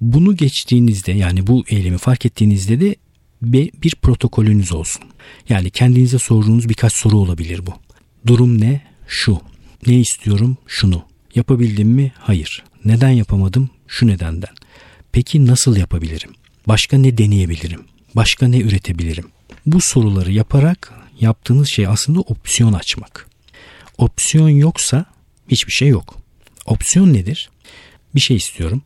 Bunu 0.00 0.36
geçtiğinizde 0.36 1.12
yani 1.12 1.46
bu 1.46 1.64
eylemi 1.68 1.98
fark 1.98 2.26
ettiğinizde 2.26 2.80
de 2.80 2.96
bir 3.42 3.94
protokolünüz 3.94 4.72
olsun. 4.72 5.02
Yani 5.48 5.70
kendinize 5.70 6.18
sorduğunuz 6.18 6.68
birkaç 6.68 6.92
soru 6.92 7.16
olabilir 7.16 7.66
bu. 7.66 7.74
Durum 8.26 8.60
ne? 8.60 8.80
Şu. 9.08 9.40
Ne 9.86 9.94
istiyorum? 9.94 10.56
Şunu. 10.66 11.04
Yapabildim 11.34 11.88
mi? 11.88 12.12
Hayır. 12.18 12.64
Neden 12.84 13.10
yapamadım? 13.10 13.70
Şu 13.86 14.06
nedenden. 14.06 14.54
Peki 15.12 15.46
nasıl 15.46 15.76
yapabilirim? 15.76 16.30
Başka 16.68 16.98
ne 16.98 17.18
deneyebilirim? 17.18 17.84
Başka 18.16 18.48
ne 18.48 18.58
üretebilirim? 18.58 19.28
Bu 19.66 19.80
soruları 19.80 20.32
yaparak 20.32 20.92
yaptığınız 21.20 21.68
şey 21.68 21.86
aslında 21.86 22.20
opsiyon 22.20 22.72
açmak. 22.72 23.28
Opsiyon 23.98 24.48
yoksa 24.48 25.04
hiçbir 25.48 25.72
şey 25.72 25.88
yok. 25.88 26.16
Opsiyon 26.66 27.12
nedir? 27.12 27.50
Bir 28.14 28.20
şey 28.20 28.36
istiyorum. 28.36 28.82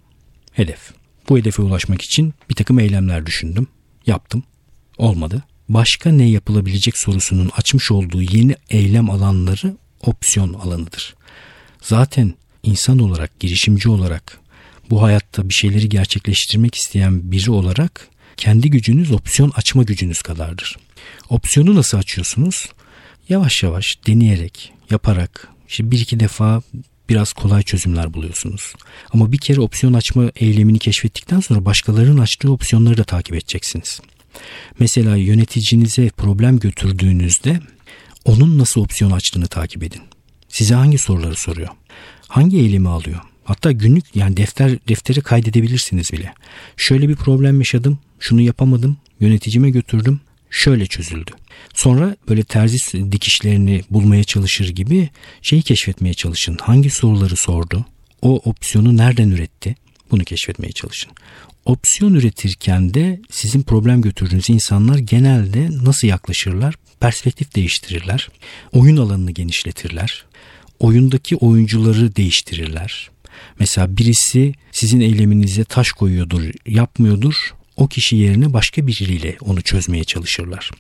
Hedef. 0.53 0.93
Bu 1.29 1.39
hedefe 1.39 1.63
ulaşmak 1.63 2.03
için 2.03 2.35
bir 2.51 2.55
takım 2.55 2.79
eylemler 2.79 3.27
düşündüm. 3.27 3.67
Yaptım. 4.07 4.43
Olmadı. 4.99 5.43
Başka 5.69 6.11
ne 6.11 6.29
yapılabilecek 6.29 6.99
sorusunun 6.99 7.51
açmış 7.57 7.91
olduğu 7.91 8.23
yeni 8.23 8.55
eylem 8.71 9.11
alanları 9.11 9.77
opsiyon 10.07 10.53
alanıdır. 10.53 11.15
Zaten 11.83 12.35
insan 12.63 12.99
olarak, 12.99 13.41
girişimci 13.41 13.89
olarak 13.89 14.41
bu 14.91 15.03
hayatta 15.03 15.49
bir 15.49 15.55
şeyleri 15.55 15.89
gerçekleştirmek 15.89 16.75
isteyen 16.75 17.33
biri 17.33 17.51
olarak 17.51 18.09
kendi 18.37 18.71
gücünüz 18.71 19.13
opsiyon 19.13 19.53
açma 19.55 19.83
gücünüz 19.83 20.23
kadardır. 20.23 20.77
Opsiyonu 21.29 21.75
nasıl 21.75 21.99
açıyorsunuz? 21.99 22.69
Yavaş 23.29 23.63
yavaş 23.63 23.99
deneyerek, 24.07 24.73
yaparak, 24.91 25.49
işte 25.69 25.91
bir 25.91 26.01
iki 26.01 26.21
defa 26.21 26.63
biraz 27.09 27.33
kolay 27.33 27.63
çözümler 27.63 28.15
buluyorsunuz. 28.15 28.75
Ama 29.13 29.33
bir 29.33 29.39
kere 29.39 29.61
opsiyon 29.61 29.93
açma 29.93 30.31
eylemini 30.37 30.79
keşfettikten 30.79 31.41
sonra 31.41 31.65
başkalarının 31.65 32.21
açtığı 32.21 32.53
opsiyonları 32.53 32.97
da 32.97 33.05
takip 33.05 33.35
edeceksiniz. 33.35 34.01
Mesela 34.79 35.17
yöneticinize 35.17 36.09
problem 36.09 36.59
götürdüğünüzde 36.59 37.61
onun 38.25 38.59
nasıl 38.59 38.81
opsiyon 38.81 39.11
açtığını 39.11 39.47
takip 39.47 39.83
edin. 39.83 40.03
Size 40.49 40.75
hangi 40.75 40.99
soruları 40.99 41.37
soruyor? 41.37 41.69
Hangi 42.29 42.59
eylemi 42.59 42.89
alıyor? 42.89 43.21
Hatta 43.45 43.73
günlük 43.73 44.17
yani 44.17 44.37
defter 44.37 44.79
defteri 44.89 45.21
kaydedebilirsiniz 45.21 46.13
bile. 46.13 46.35
Şöyle 46.77 47.09
bir 47.09 47.17
problem 47.17 47.59
yaşadım, 47.59 47.99
şunu 48.21 48.41
yapamadım, 48.41 48.97
yöneticime 49.21 49.71
götürdüm, 49.71 50.21
şöyle 50.57 50.87
çözüldü. 50.87 51.31
Sonra 51.75 52.17
böyle 52.29 52.43
terzi 52.43 53.13
dikişlerini 53.13 53.83
bulmaya 53.91 54.25
çalışır 54.25 54.69
gibi 54.69 55.09
şeyi 55.43 55.63
keşfetmeye 55.63 56.15
çalışın. 56.15 56.59
Hangi 56.63 56.91
soruları 56.91 57.37
sordu? 57.37 57.87
O 58.23 58.37
opsiyonu 58.37 58.97
nereden 58.97 59.31
üretti? 59.31 59.77
Bunu 60.11 60.25
keşfetmeye 60.25 60.73
çalışın. 60.73 61.13
Opsiyon 61.65 62.15
üretirken 62.15 62.95
de 62.95 63.21
sizin 63.31 63.63
problem 63.63 64.03
götürdüğünüz 64.03 64.51
insanlar 64.51 64.99
genelde 64.99 65.69
nasıl 65.85 66.09
yaklaşırlar? 66.09 66.75
Perspektif 67.01 67.55
değiştirirler. 67.55 68.29
Oyun 68.73 68.97
alanını 68.97 69.31
genişletirler. 69.31 70.25
Oyundaki 70.79 71.37
oyuncuları 71.37 72.17
değiştirirler. 72.17 73.11
Mesela 73.59 73.97
birisi 73.97 74.55
sizin 74.73 75.01
eyleminize 75.01 75.65
taş 75.65 75.93
koyuyordur, 75.93 76.43
yapmıyordur 76.67 77.55
o 77.77 77.89
kişi 77.89 78.17
yerine 78.17 78.53
başka 78.53 78.87
biriyle 78.87 79.37
onu 79.41 79.63
çözmeye 79.63 80.05
çalışırlar. 80.05 80.71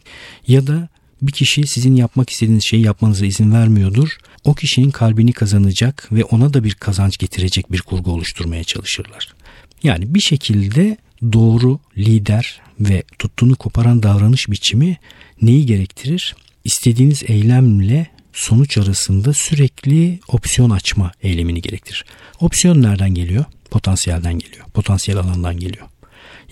Ya 0.48 0.66
da 0.66 0.88
bir 1.22 1.32
kişi 1.32 1.66
sizin 1.66 1.96
yapmak 1.96 2.30
istediğiniz 2.30 2.64
şeyi 2.64 2.82
yapmanıza 2.82 3.26
izin 3.26 3.52
vermiyordur. 3.52 4.08
O 4.44 4.54
kişinin 4.54 4.90
kalbini 4.90 5.32
kazanacak 5.32 6.08
ve 6.12 6.24
ona 6.24 6.54
da 6.54 6.64
bir 6.64 6.74
kazanç 6.74 7.18
getirecek 7.18 7.72
bir 7.72 7.82
kurgu 7.82 8.12
oluşturmaya 8.12 8.64
çalışırlar. 8.64 9.34
Yani 9.82 10.14
bir 10.14 10.20
şekilde 10.20 10.96
doğru 11.32 11.78
lider 11.96 12.60
ve 12.80 13.02
tuttuğunu 13.18 13.56
koparan 13.56 14.02
davranış 14.02 14.50
biçimi 14.50 14.96
neyi 15.42 15.66
gerektirir? 15.66 16.36
İstediğiniz 16.64 17.22
eylemle 17.26 18.06
sonuç 18.32 18.78
arasında 18.78 19.32
sürekli 19.32 20.20
opsiyon 20.28 20.70
açma 20.70 21.12
eylemini 21.22 21.62
gerektirir. 21.62 22.04
Opsiyon 22.40 22.82
nereden 22.82 23.14
geliyor? 23.14 23.44
Potansiyelden 23.70 24.38
geliyor. 24.38 24.64
Potansiyel 24.74 25.20
alandan 25.20 25.58
geliyor. 25.58 25.86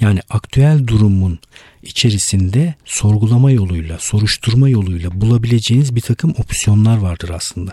Yani 0.00 0.20
aktüel 0.30 0.86
durumun 0.86 1.38
içerisinde 1.82 2.74
sorgulama 2.84 3.50
yoluyla, 3.50 3.98
soruşturma 3.98 4.68
yoluyla 4.68 5.20
bulabileceğiniz 5.20 5.96
bir 5.96 6.00
takım 6.00 6.34
opsiyonlar 6.38 6.96
vardır 6.96 7.28
aslında. 7.28 7.72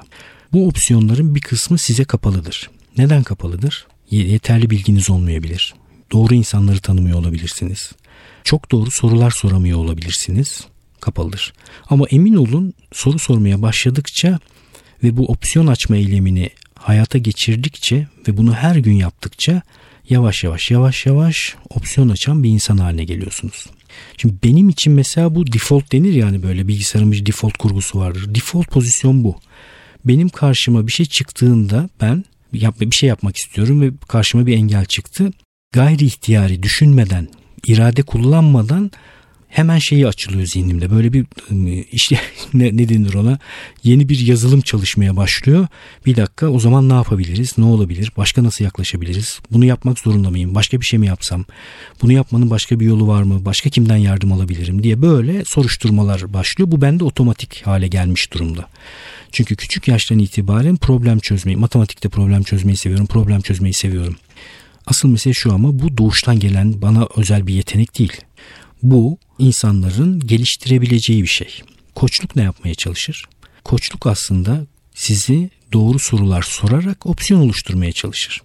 Bu 0.54 0.68
opsiyonların 0.68 1.36
bir 1.36 1.42
kısmı 1.42 1.78
size 1.78 2.04
kapalıdır. 2.04 2.70
Neden 2.98 3.24
kapalıdır? 3.24 3.88
Yeterli 4.12 4.70
bilginiz 4.70 5.10
olmayabilir. 5.10 5.74
Doğru 6.12 6.34
insanları 6.34 6.80
tanımıyor 6.80 7.20
olabilirsiniz. 7.20 7.92
Çok 8.44 8.72
doğru 8.72 8.92
sorular 8.92 9.32
soramıyor 9.32 9.78
olabilirsiniz. 9.78 10.68
Kapalıdır. 11.00 11.54
Ama 11.90 12.06
emin 12.12 12.34
olun 12.34 12.74
soru 12.94 13.20
sormaya 13.20 13.62
başladıkça 13.62 14.40
ve 15.04 15.18
bu 15.18 15.26
opsiyon 15.26 15.68
açma 15.68 15.96
eylemini 15.96 16.50
hayata 16.76 17.18
geçirdikçe 17.18 18.08
ve 18.28 18.38
bunu 18.38 18.54
her 18.54 18.76
gün 18.76 18.94
yaptıkça 18.94 19.62
yavaş 20.12 20.44
yavaş 20.44 20.72
yavaş 20.72 21.06
yavaş 21.06 21.56
opsiyon 21.70 22.10
açan 22.10 22.44
bir 22.44 22.50
insan 22.50 22.78
haline 22.78 23.04
geliyorsunuz. 23.04 23.66
Şimdi 24.18 24.36
benim 24.44 24.70
için 24.70 24.94
mesela 24.94 25.36
bu 25.36 25.52
default 25.52 25.92
denir 25.92 26.14
yani 26.14 26.44
böyle 26.44 26.68
bilgisayarın 26.68 27.12
bir 27.12 27.26
default 27.26 27.58
kurgusu 27.58 28.00
vardır. 28.00 28.36
Default 28.36 28.68
pozisyon 28.68 29.24
bu. 29.24 29.36
Benim 30.06 30.30
karşıma 30.30 30.88
bir 30.88 30.92
şey 30.92 31.06
çıktığında 31.06 31.90
ben 32.02 32.26
bir 32.54 32.92
şey 32.92 33.10
yapmak 33.10 33.38
istiyorum 33.38 33.82
ve 33.82 33.92
karşıma 34.08 34.46
bir 34.46 34.58
engel 34.58 34.86
çıktı. 34.86 35.32
Gayri 35.74 36.06
ihtiyari 36.06 36.64
düşünmeden, 36.64 37.28
irade 37.68 38.02
kullanmadan 38.02 38.92
hemen 39.52 39.78
şeyi 39.78 40.08
açılıyor 40.08 40.46
zihnimde. 40.46 40.92
Böyle 40.92 41.14
bir 41.14 41.26
ıı, 41.52 41.84
işte 41.92 42.20
ne, 42.54 42.78
ne 42.78 42.90
denir 42.90 43.14
ona 43.14 43.40
yeni 43.84 44.10
bir 44.10 44.20
yazılım 44.20 44.62
çalışmaya 44.62 45.18
başlıyor. 45.18 45.68
Bir 46.06 46.16
dakika 46.16 46.50
o 46.50 46.60
zaman 46.60 46.90
ne 46.90 46.94
yapabiliriz? 46.94 47.58
Ne 47.58 47.66
olabilir? 47.66 48.12
Başka 48.18 48.44
nasıl 48.44 48.66
yaklaşabiliriz? 48.66 49.40
Bunu 49.52 49.66
yapmak 49.66 50.00
zorunda 50.00 50.30
mıyım? 50.30 50.56
Başka 50.56 50.82
bir 50.82 50.86
şey 50.86 51.00
mi 51.00 51.08
yapsam? 51.08 51.46
Bunu 52.02 52.12
yapmanın 52.12 52.50
başka 52.50 52.80
bir 52.80 52.86
yolu 52.86 53.08
var 53.08 53.24
mı? 53.24 53.46
Başka 53.46 53.70
kimden 53.70 53.98
yardım 53.98 54.32
alabilirim 54.32 54.84
diye 54.84 55.02
böyle 55.02 55.46
soruşturmalar 55.46 56.34
başlıyor. 56.34 56.72
Bu 56.72 56.82
bende 56.82 57.04
otomatik 57.04 57.62
hale 57.66 57.88
gelmiş 57.88 58.34
durumda. 58.34 58.68
Çünkü 59.32 59.56
küçük 59.56 59.88
yaştan 59.88 60.20
itibaren 60.20 60.78
problem 60.78 61.20
çözmeyi, 61.20 61.58
matematikte 61.58 62.10
problem 62.10 62.44
çözmeyi 62.44 62.78
seviyorum, 62.78 63.08
problem 63.08 63.42
çözmeyi 63.42 63.74
seviyorum. 63.74 64.16
Asıl 64.86 65.10
mesele 65.10 65.34
şu 65.34 65.54
ama 65.54 65.80
bu 65.80 65.98
doğuştan 65.98 66.40
gelen 66.40 66.82
bana 66.82 67.08
özel 67.18 67.48
bir 67.48 67.54
yetenek 67.54 68.00
değil. 68.00 68.22
Bu 68.84 69.18
insanların 69.42 70.20
geliştirebileceği 70.20 71.24
bir 71.24 71.28
şey. 71.28 71.62
Koçluk 71.96 72.36
ne 72.36 72.44
yapmaya 72.44 72.76
çalışır? 72.76 73.26
Koçluk 73.64 74.08
aslında 74.08 74.66
sizi 74.96 75.50
doğru 75.74 76.00
sorular 76.00 76.42
sorarak 76.42 77.06
opsiyon 77.06 77.42
oluşturmaya 77.42 77.92
çalışır. 77.92 78.42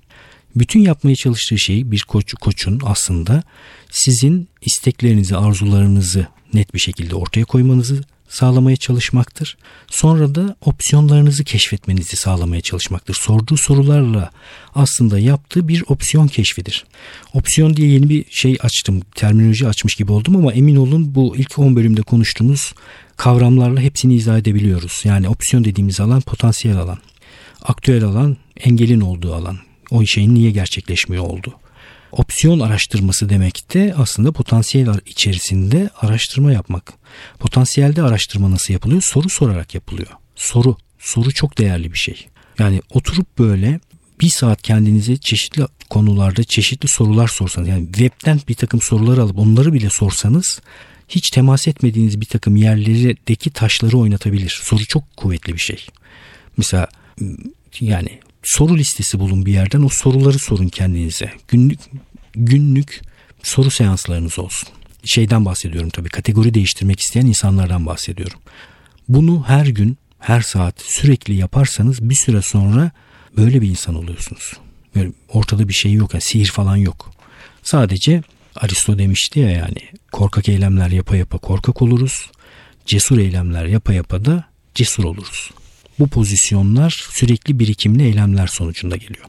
Bütün 0.56 0.80
yapmaya 0.80 1.16
çalıştığı 1.16 1.58
şey 1.58 1.90
bir 1.90 2.02
koç, 2.08 2.34
koçun 2.34 2.80
aslında 2.84 3.42
sizin 3.90 4.48
isteklerinizi, 4.62 5.36
arzularınızı 5.36 6.26
net 6.54 6.74
bir 6.74 6.78
şekilde 6.78 7.14
ortaya 7.14 7.44
koymanızı 7.44 8.04
sağlamaya 8.28 8.76
çalışmaktır. 8.76 9.56
Sonra 9.86 10.34
da 10.34 10.56
opsiyonlarınızı 10.60 11.44
keşfetmenizi 11.44 12.16
sağlamaya 12.16 12.60
çalışmaktır. 12.60 13.14
Sorduğu 13.14 13.56
sorularla 13.56 14.30
aslında 14.74 15.18
yaptığı 15.18 15.68
bir 15.68 15.84
opsiyon 15.88 16.26
keşfidir. 16.26 16.84
Opsiyon 17.34 17.76
diye 17.76 17.88
yeni 17.88 18.08
bir 18.08 18.24
şey 18.30 18.56
açtım, 18.60 19.00
terminoloji 19.14 19.68
açmış 19.68 19.94
gibi 19.94 20.12
oldum 20.12 20.36
ama 20.36 20.52
emin 20.52 20.76
olun 20.76 21.14
bu 21.14 21.36
ilk 21.36 21.58
10 21.58 21.76
bölümde 21.76 22.02
konuştuğumuz 22.02 22.74
kavramlarla 23.16 23.80
hepsini 23.80 24.14
izah 24.14 24.38
edebiliyoruz. 24.38 25.00
Yani 25.04 25.28
opsiyon 25.28 25.64
dediğimiz 25.64 26.00
alan 26.00 26.20
potansiyel 26.20 26.78
alan. 26.78 26.98
Aktüel 27.62 28.04
alan 28.04 28.36
engelin 28.56 29.00
olduğu 29.00 29.34
alan. 29.34 29.58
O 29.90 30.04
şeyin 30.04 30.34
niye 30.34 30.50
gerçekleşmiyor 30.50 31.24
oldu 31.24 31.54
opsiyon 32.16 32.60
araştırması 32.60 33.28
demek 33.28 33.74
de 33.74 33.94
aslında 33.98 34.32
potansiyel 34.32 34.88
içerisinde 35.06 35.90
araştırma 36.00 36.52
yapmak. 36.52 36.92
Potansiyelde 37.38 38.02
araştırma 38.02 38.50
nasıl 38.50 38.72
yapılıyor? 38.72 39.02
Soru 39.02 39.28
sorarak 39.28 39.74
yapılıyor. 39.74 40.10
Soru. 40.34 40.76
Soru 40.98 41.32
çok 41.32 41.58
değerli 41.58 41.92
bir 41.92 41.98
şey. 41.98 42.26
Yani 42.58 42.80
oturup 42.90 43.38
böyle 43.38 43.80
bir 44.20 44.28
saat 44.28 44.62
kendinize 44.62 45.16
çeşitli 45.16 45.66
konularda 45.90 46.44
çeşitli 46.44 46.88
sorular 46.88 47.28
sorsanız 47.28 47.68
yani 47.68 47.86
webten 47.86 48.40
bir 48.48 48.54
takım 48.54 48.80
sorular 48.80 49.18
alıp 49.18 49.38
onları 49.38 49.72
bile 49.72 49.90
sorsanız 49.90 50.60
hiç 51.08 51.30
temas 51.30 51.68
etmediğiniz 51.68 52.20
bir 52.20 52.26
takım 52.26 52.56
yerlerdeki 52.56 53.50
taşları 53.50 53.98
oynatabilir. 53.98 54.60
Soru 54.62 54.86
çok 54.86 55.16
kuvvetli 55.16 55.52
bir 55.52 55.58
şey. 55.58 55.86
Mesela 56.56 56.88
yani 57.80 58.20
soru 58.46 58.76
listesi 58.78 59.20
bulun 59.20 59.46
bir 59.46 59.52
yerden 59.52 59.82
o 59.82 59.88
soruları 59.88 60.38
sorun 60.38 60.68
kendinize. 60.68 61.32
Günlük 61.48 61.80
günlük 62.34 63.02
soru 63.42 63.70
seanslarınız 63.70 64.38
olsun. 64.38 64.68
Şeyden 65.04 65.44
bahsediyorum 65.44 65.90
tabii 65.90 66.08
kategori 66.08 66.54
değiştirmek 66.54 67.00
isteyen 67.00 67.26
insanlardan 67.26 67.86
bahsediyorum. 67.86 68.40
Bunu 69.08 69.44
her 69.46 69.66
gün 69.66 69.98
her 70.18 70.40
saat 70.40 70.80
sürekli 70.80 71.34
yaparsanız 71.34 72.10
bir 72.10 72.14
süre 72.14 72.42
sonra 72.42 72.90
böyle 73.36 73.62
bir 73.62 73.68
insan 73.68 73.94
oluyorsunuz. 73.94 74.52
Böyle 74.94 75.12
ortada 75.28 75.68
bir 75.68 75.74
şey 75.74 75.92
yok 75.92 76.14
yani 76.14 76.22
sihir 76.22 76.46
falan 76.46 76.76
yok. 76.76 77.10
Sadece 77.62 78.22
Aristo 78.56 78.98
demişti 78.98 79.40
ya 79.40 79.50
yani 79.50 79.78
korkak 80.12 80.48
eylemler 80.48 80.90
yapa 80.90 81.16
yapa 81.16 81.38
korkak 81.38 81.82
oluruz. 81.82 82.30
Cesur 82.86 83.18
eylemler 83.18 83.64
yapa 83.64 83.92
yapa 83.92 84.24
da 84.24 84.44
cesur 84.74 85.04
oluruz. 85.04 85.50
Bu 85.98 86.08
pozisyonlar 86.08 87.06
sürekli 87.10 87.58
birikimli 87.58 88.02
eylemler 88.02 88.46
sonucunda 88.46 88.96
geliyor. 88.96 89.26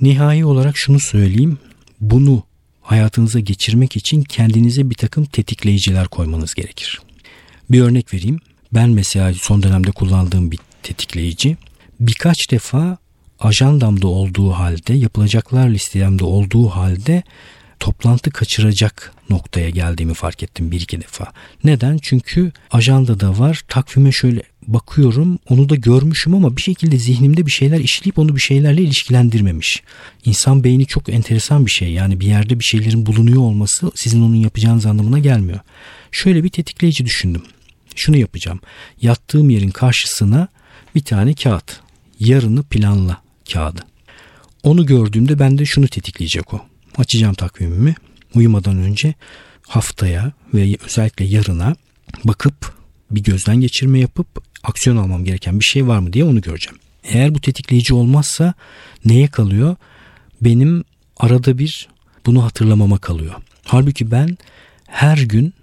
Nihai 0.00 0.44
olarak 0.44 0.76
şunu 0.76 1.00
söyleyeyim. 1.00 1.58
Bunu 2.00 2.42
hayatınıza 2.82 3.40
geçirmek 3.40 3.96
için 3.96 4.22
kendinize 4.22 4.90
bir 4.90 4.94
takım 4.94 5.24
tetikleyiciler 5.24 6.08
koymanız 6.08 6.54
gerekir. 6.54 7.00
Bir 7.70 7.80
örnek 7.80 8.14
vereyim. 8.14 8.40
Ben 8.72 8.90
mesela 8.90 9.34
son 9.34 9.62
dönemde 9.62 9.90
kullandığım 9.90 10.50
bir 10.50 10.58
tetikleyici 10.82 11.56
birkaç 12.00 12.50
defa 12.50 12.98
ajandamda 13.40 14.08
olduğu 14.08 14.50
halde 14.50 14.94
yapılacaklar 14.94 15.68
listemde 15.68 16.24
olduğu 16.24 16.68
halde 16.68 17.22
toplantı 17.80 18.30
kaçıracak 18.30 19.12
noktaya 19.30 19.70
geldiğimi 19.70 20.14
fark 20.14 20.42
ettim 20.42 20.70
bir 20.70 20.80
iki 20.80 21.00
defa. 21.00 21.32
Neden? 21.64 21.98
Çünkü 22.02 22.52
ajandada 22.70 23.38
var 23.38 23.62
takvime 23.68 24.12
şöyle 24.12 24.42
bakıyorum 24.66 25.38
onu 25.48 25.68
da 25.68 25.74
görmüşüm 25.74 26.34
ama 26.34 26.56
bir 26.56 26.62
şekilde 26.62 26.98
zihnimde 26.98 27.46
bir 27.46 27.50
şeyler 27.50 27.80
işleyip 27.80 28.18
onu 28.18 28.36
bir 28.36 28.40
şeylerle 28.40 28.82
ilişkilendirmemiş. 28.82 29.82
İnsan 30.24 30.64
beyni 30.64 30.86
çok 30.86 31.08
enteresan 31.08 31.66
bir 31.66 31.70
şey 31.70 31.92
yani 31.92 32.20
bir 32.20 32.26
yerde 32.26 32.58
bir 32.58 32.64
şeylerin 32.64 33.06
bulunuyor 33.06 33.42
olması 33.42 33.90
sizin 33.94 34.22
onun 34.22 34.34
yapacağınız 34.34 34.86
anlamına 34.86 35.18
gelmiyor. 35.18 35.60
Şöyle 36.12 36.44
bir 36.44 36.48
tetikleyici 36.48 37.06
düşündüm. 37.06 37.42
Şunu 37.96 38.16
yapacağım. 38.16 38.60
Yattığım 39.02 39.50
yerin 39.50 39.70
karşısına 39.70 40.48
bir 40.94 41.00
tane 41.00 41.34
kağıt. 41.34 41.80
Yarını 42.20 42.62
planla 42.62 43.22
kağıdı. 43.52 43.80
Onu 44.62 44.86
gördüğümde 44.86 45.38
bende 45.38 45.66
şunu 45.66 45.88
tetikleyecek 45.88 46.54
o. 46.54 46.60
Açacağım 46.98 47.34
takvimimi. 47.34 47.94
Uyumadan 48.34 48.76
önce 48.76 49.14
haftaya 49.68 50.32
ve 50.54 50.76
özellikle 50.84 51.24
yarına 51.24 51.76
bakıp 52.24 52.72
bir 53.10 53.22
gözden 53.22 53.56
geçirme 53.56 53.98
yapıp 53.98 54.26
aksiyon 54.62 54.96
almam 54.96 55.24
gereken 55.24 55.60
bir 55.60 55.64
şey 55.64 55.86
var 55.86 55.98
mı 55.98 56.12
diye 56.12 56.24
onu 56.24 56.40
göreceğim. 56.40 56.78
Eğer 57.04 57.34
bu 57.34 57.40
tetikleyici 57.40 57.94
olmazsa 57.94 58.54
neye 59.04 59.28
kalıyor? 59.28 59.76
Benim 60.40 60.84
arada 61.16 61.58
bir 61.58 61.88
bunu 62.26 62.44
hatırlamama 62.44 62.98
kalıyor. 62.98 63.34
Halbuki 63.64 64.10
ben 64.10 64.38
her 64.86 65.18
gün 65.18 65.54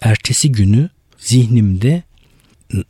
ertesi 0.00 0.52
günü 0.52 0.88
zihnimde 1.18 2.02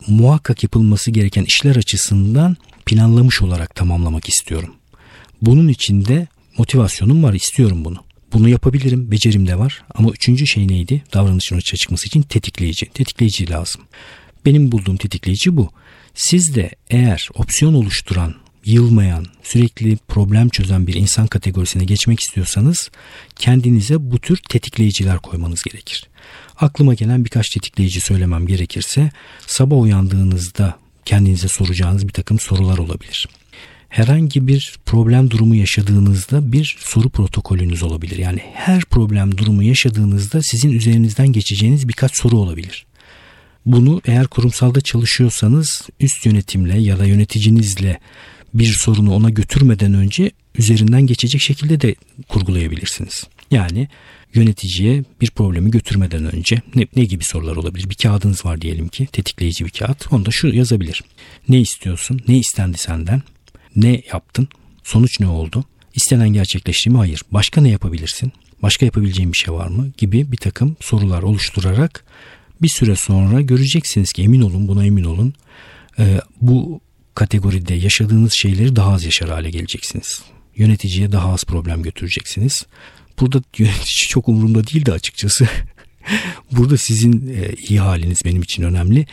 muhakkak 0.07 0.63
yapılması 0.63 1.11
gereken 1.11 1.43
işler 1.43 1.75
açısından 1.75 2.57
planlamış 2.85 3.41
olarak 3.41 3.75
tamamlamak 3.75 4.29
istiyorum. 4.29 4.75
Bunun 5.41 5.67
için 5.67 6.05
de 6.05 6.27
motivasyonum 6.57 7.23
var 7.23 7.33
istiyorum 7.33 7.85
bunu. 7.85 7.97
Bunu 8.33 8.49
yapabilirim, 8.49 9.11
becerim 9.11 9.47
de 9.47 9.59
var. 9.59 9.83
Ama 9.95 10.09
üçüncü 10.09 10.47
şey 10.47 10.67
neydi? 10.67 11.03
Davranışın 11.13 11.57
açığa 11.57 11.77
çıkması 11.77 12.07
için 12.07 12.21
tetikleyici. 12.21 12.85
Tetikleyici 12.85 13.49
lazım. 13.49 13.81
Benim 14.45 14.71
bulduğum 14.71 14.97
tetikleyici 14.97 15.57
bu. 15.57 15.69
Siz 16.13 16.55
de 16.55 16.71
eğer 16.89 17.29
opsiyon 17.35 17.73
oluşturan, 17.73 18.35
yılmayan, 18.65 19.25
sürekli 19.43 19.97
problem 20.07 20.49
çözen 20.49 20.87
bir 20.87 20.93
insan 20.93 21.27
kategorisine 21.27 21.85
geçmek 21.85 22.19
istiyorsanız 22.19 22.91
kendinize 23.35 24.11
bu 24.11 24.19
tür 24.19 24.37
tetikleyiciler 24.49 25.17
koymanız 25.17 25.63
gerekir. 25.63 26.09
Aklıma 26.59 26.93
gelen 26.93 27.25
birkaç 27.25 27.49
tetikleyici 27.49 28.01
söylemem 28.01 28.47
gerekirse 28.47 29.11
sabah 29.47 29.77
uyandığınızda 29.77 30.79
kendinize 31.05 31.47
soracağınız 31.47 32.07
bir 32.07 32.13
takım 32.13 32.39
sorular 32.39 32.77
olabilir 32.77 33.27
herhangi 33.95 34.47
bir 34.47 34.75
problem 34.85 35.31
durumu 35.31 35.55
yaşadığınızda 35.55 36.51
bir 36.51 36.77
soru 36.79 37.09
protokolünüz 37.09 37.83
olabilir. 37.83 38.17
Yani 38.17 38.39
her 38.53 38.85
problem 38.85 39.37
durumu 39.37 39.63
yaşadığınızda 39.63 40.41
sizin 40.41 40.71
üzerinizden 40.71 41.27
geçeceğiniz 41.27 41.87
birkaç 41.87 42.17
soru 42.17 42.37
olabilir. 42.37 42.85
Bunu 43.65 44.01
eğer 44.05 44.27
kurumsalda 44.27 44.81
çalışıyorsanız 44.81 45.87
üst 45.99 46.25
yönetimle 46.25 46.79
ya 46.79 46.99
da 46.99 47.05
yöneticinizle 47.05 47.99
bir 48.53 48.65
sorunu 48.65 49.13
ona 49.13 49.29
götürmeden 49.29 49.93
önce 49.93 50.31
üzerinden 50.57 51.01
geçecek 51.01 51.41
şekilde 51.41 51.81
de 51.81 51.95
kurgulayabilirsiniz. 52.29 53.23
Yani 53.51 53.87
yöneticiye 54.33 55.03
bir 55.21 55.29
problemi 55.29 55.71
götürmeden 55.71 56.35
önce 56.35 56.61
ne, 56.75 56.87
ne 56.95 57.05
gibi 57.05 57.23
sorular 57.23 57.55
olabilir? 57.55 57.89
Bir 57.89 57.95
kağıdınız 57.95 58.45
var 58.45 58.61
diyelim 58.61 58.87
ki 58.87 59.05
tetikleyici 59.05 59.65
bir 59.65 59.69
kağıt. 59.69 60.13
Onda 60.13 60.31
şu 60.31 60.47
yazabilir. 60.47 61.03
Ne 61.49 61.59
istiyorsun? 61.59 62.21
Ne 62.27 62.37
istendi 62.37 62.77
senden? 62.77 63.21
Ne 63.75 64.01
yaptın? 64.13 64.47
Sonuç 64.83 65.19
ne 65.19 65.27
oldu? 65.27 65.65
İstenen 65.93 66.29
gerçekleşti 66.29 66.89
mi? 66.89 66.97
Hayır. 66.97 67.21
Başka 67.31 67.61
ne 67.61 67.69
yapabilirsin? 67.69 68.31
Başka 68.61 68.85
yapabileceğin 68.85 69.31
bir 69.31 69.37
şey 69.37 69.53
var 69.53 69.67
mı? 69.67 69.91
Gibi 69.97 70.31
bir 70.31 70.37
takım 70.37 70.77
sorular 70.79 71.23
oluşturarak 71.23 72.05
bir 72.61 72.67
süre 72.67 72.95
sonra 72.95 73.41
göreceksiniz 73.41 74.13
ki 74.13 74.23
emin 74.23 74.41
olun 74.41 74.67
buna 74.67 74.85
emin 74.85 75.03
olun. 75.03 75.33
E, 75.99 76.21
bu 76.41 76.81
kategoride 77.15 77.73
yaşadığınız 77.73 78.33
şeyleri 78.33 78.75
daha 78.75 78.93
az 78.93 79.05
yaşar 79.05 79.29
hale 79.29 79.49
geleceksiniz. 79.49 80.21
Yöneticiye 80.55 81.11
daha 81.11 81.33
az 81.33 81.43
problem 81.43 81.83
götüreceksiniz. 81.83 82.65
Burada 83.19 83.41
yönetici 83.57 84.07
çok 84.09 84.27
umurumda 84.27 84.67
değil 84.67 84.85
de 84.85 84.91
açıkçası. 84.91 85.47
burada 86.51 86.77
sizin 86.77 87.27
e, 87.27 87.53
iyi 87.67 87.79
haliniz 87.79 88.25
benim 88.25 88.41
için 88.41 88.63
önemli. 88.63 89.05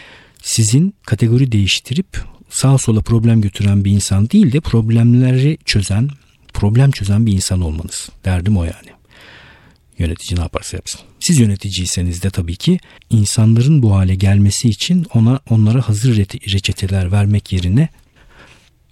Sizin 0.42 0.94
kategori 1.07 1.53
değiştirip 1.53 2.25
sağa 2.53 2.79
sola 2.79 3.01
problem 3.01 3.41
götüren 3.41 3.85
bir 3.85 3.91
insan 3.91 4.31
değil 4.31 4.53
de 4.53 4.61
problemleri 4.61 5.59
çözen, 5.65 6.09
problem 6.53 6.91
çözen 6.91 7.27
bir 7.27 7.33
insan 7.33 7.61
olmanız. 7.61 8.09
Derdim 8.25 8.57
o 8.57 8.65
yani. 8.65 8.88
Yönetici 9.99 10.38
ne 10.38 10.43
yaparsa 10.43 10.77
yapsın. 10.77 11.01
Siz 11.21 11.38
yöneticiyseniz 11.38 12.23
de 12.23 12.31
tabii 12.31 12.57
ki 12.57 12.79
insanların 13.11 13.83
bu 13.83 13.97
hale 13.97 14.15
gelmesi 14.15 14.69
için 14.69 15.07
ona 15.15 15.41
onlara 15.51 15.88
hazır 15.88 16.17
reçeteler 16.53 17.12
vermek 17.12 17.53
yerine 17.53 17.88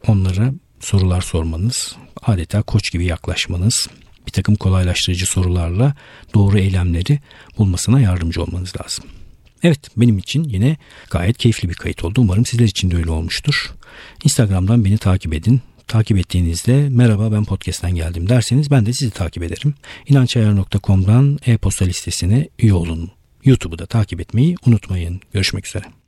onlara 0.06 0.52
sorular 0.80 1.20
sormanız, 1.20 1.96
adeta 2.22 2.62
koç 2.62 2.92
gibi 2.92 3.04
yaklaşmanız, 3.04 3.88
bir 4.26 4.32
takım 4.32 4.56
kolaylaştırıcı 4.56 5.26
sorularla 5.26 5.94
doğru 6.34 6.58
eylemleri 6.58 7.18
bulmasına 7.58 8.00
yardımcı 8.00 8.42
olmanız 8.42 8.72
lazım. 8.80 9.04
Evet 9.62 9.80
benim 9.96 10.18
için 10.18 10.44
yine 10.44 10.76
gayet 11.10 11.38
keyifli 11.38 11.68
bir 11.68 11.74
kayıt 11.74 12.04
oldu. 12.04 12.20
Umarım 12.20 12.46
sizler 12.46 12.64
için 12.64 12.90
de 12.90 12.96
öyle 12.96 13.10
olmuştur. 13.10 13.70
Instagram'dan 14.24 14.84
beni 14.84 14.98
takip 14.98 15.34
edin. 15.34 15.60
Takip 15.88 16.18
ettiğinizde 16.18 16.88
merhaba 16.88 17.32
ben 17.32 17.44
podcast'ten 17.44 17.94
geldim 17.94 18.28
derseniz 18.28 18.70
ben 18.70 18.86
de 18.86 18.92
sizi 18.92 19.10
takip 19.10 19.42
ederim. 19.42 19.74
İnançayar.com'dan 20.08 21.38
e-posta 21.46 21.84
listesine 21.84 22.48
üye 22.58 22.74
olun. 22.74 23.10
YouTube'u 23.44 23.78
da 23.78 23.86
takip 23.86 24.20
etmeyi 24.20 24.56
unutmayın. 24.66 25.20
Görüşmek 25.32 25.66
üzere. 25.66 25.99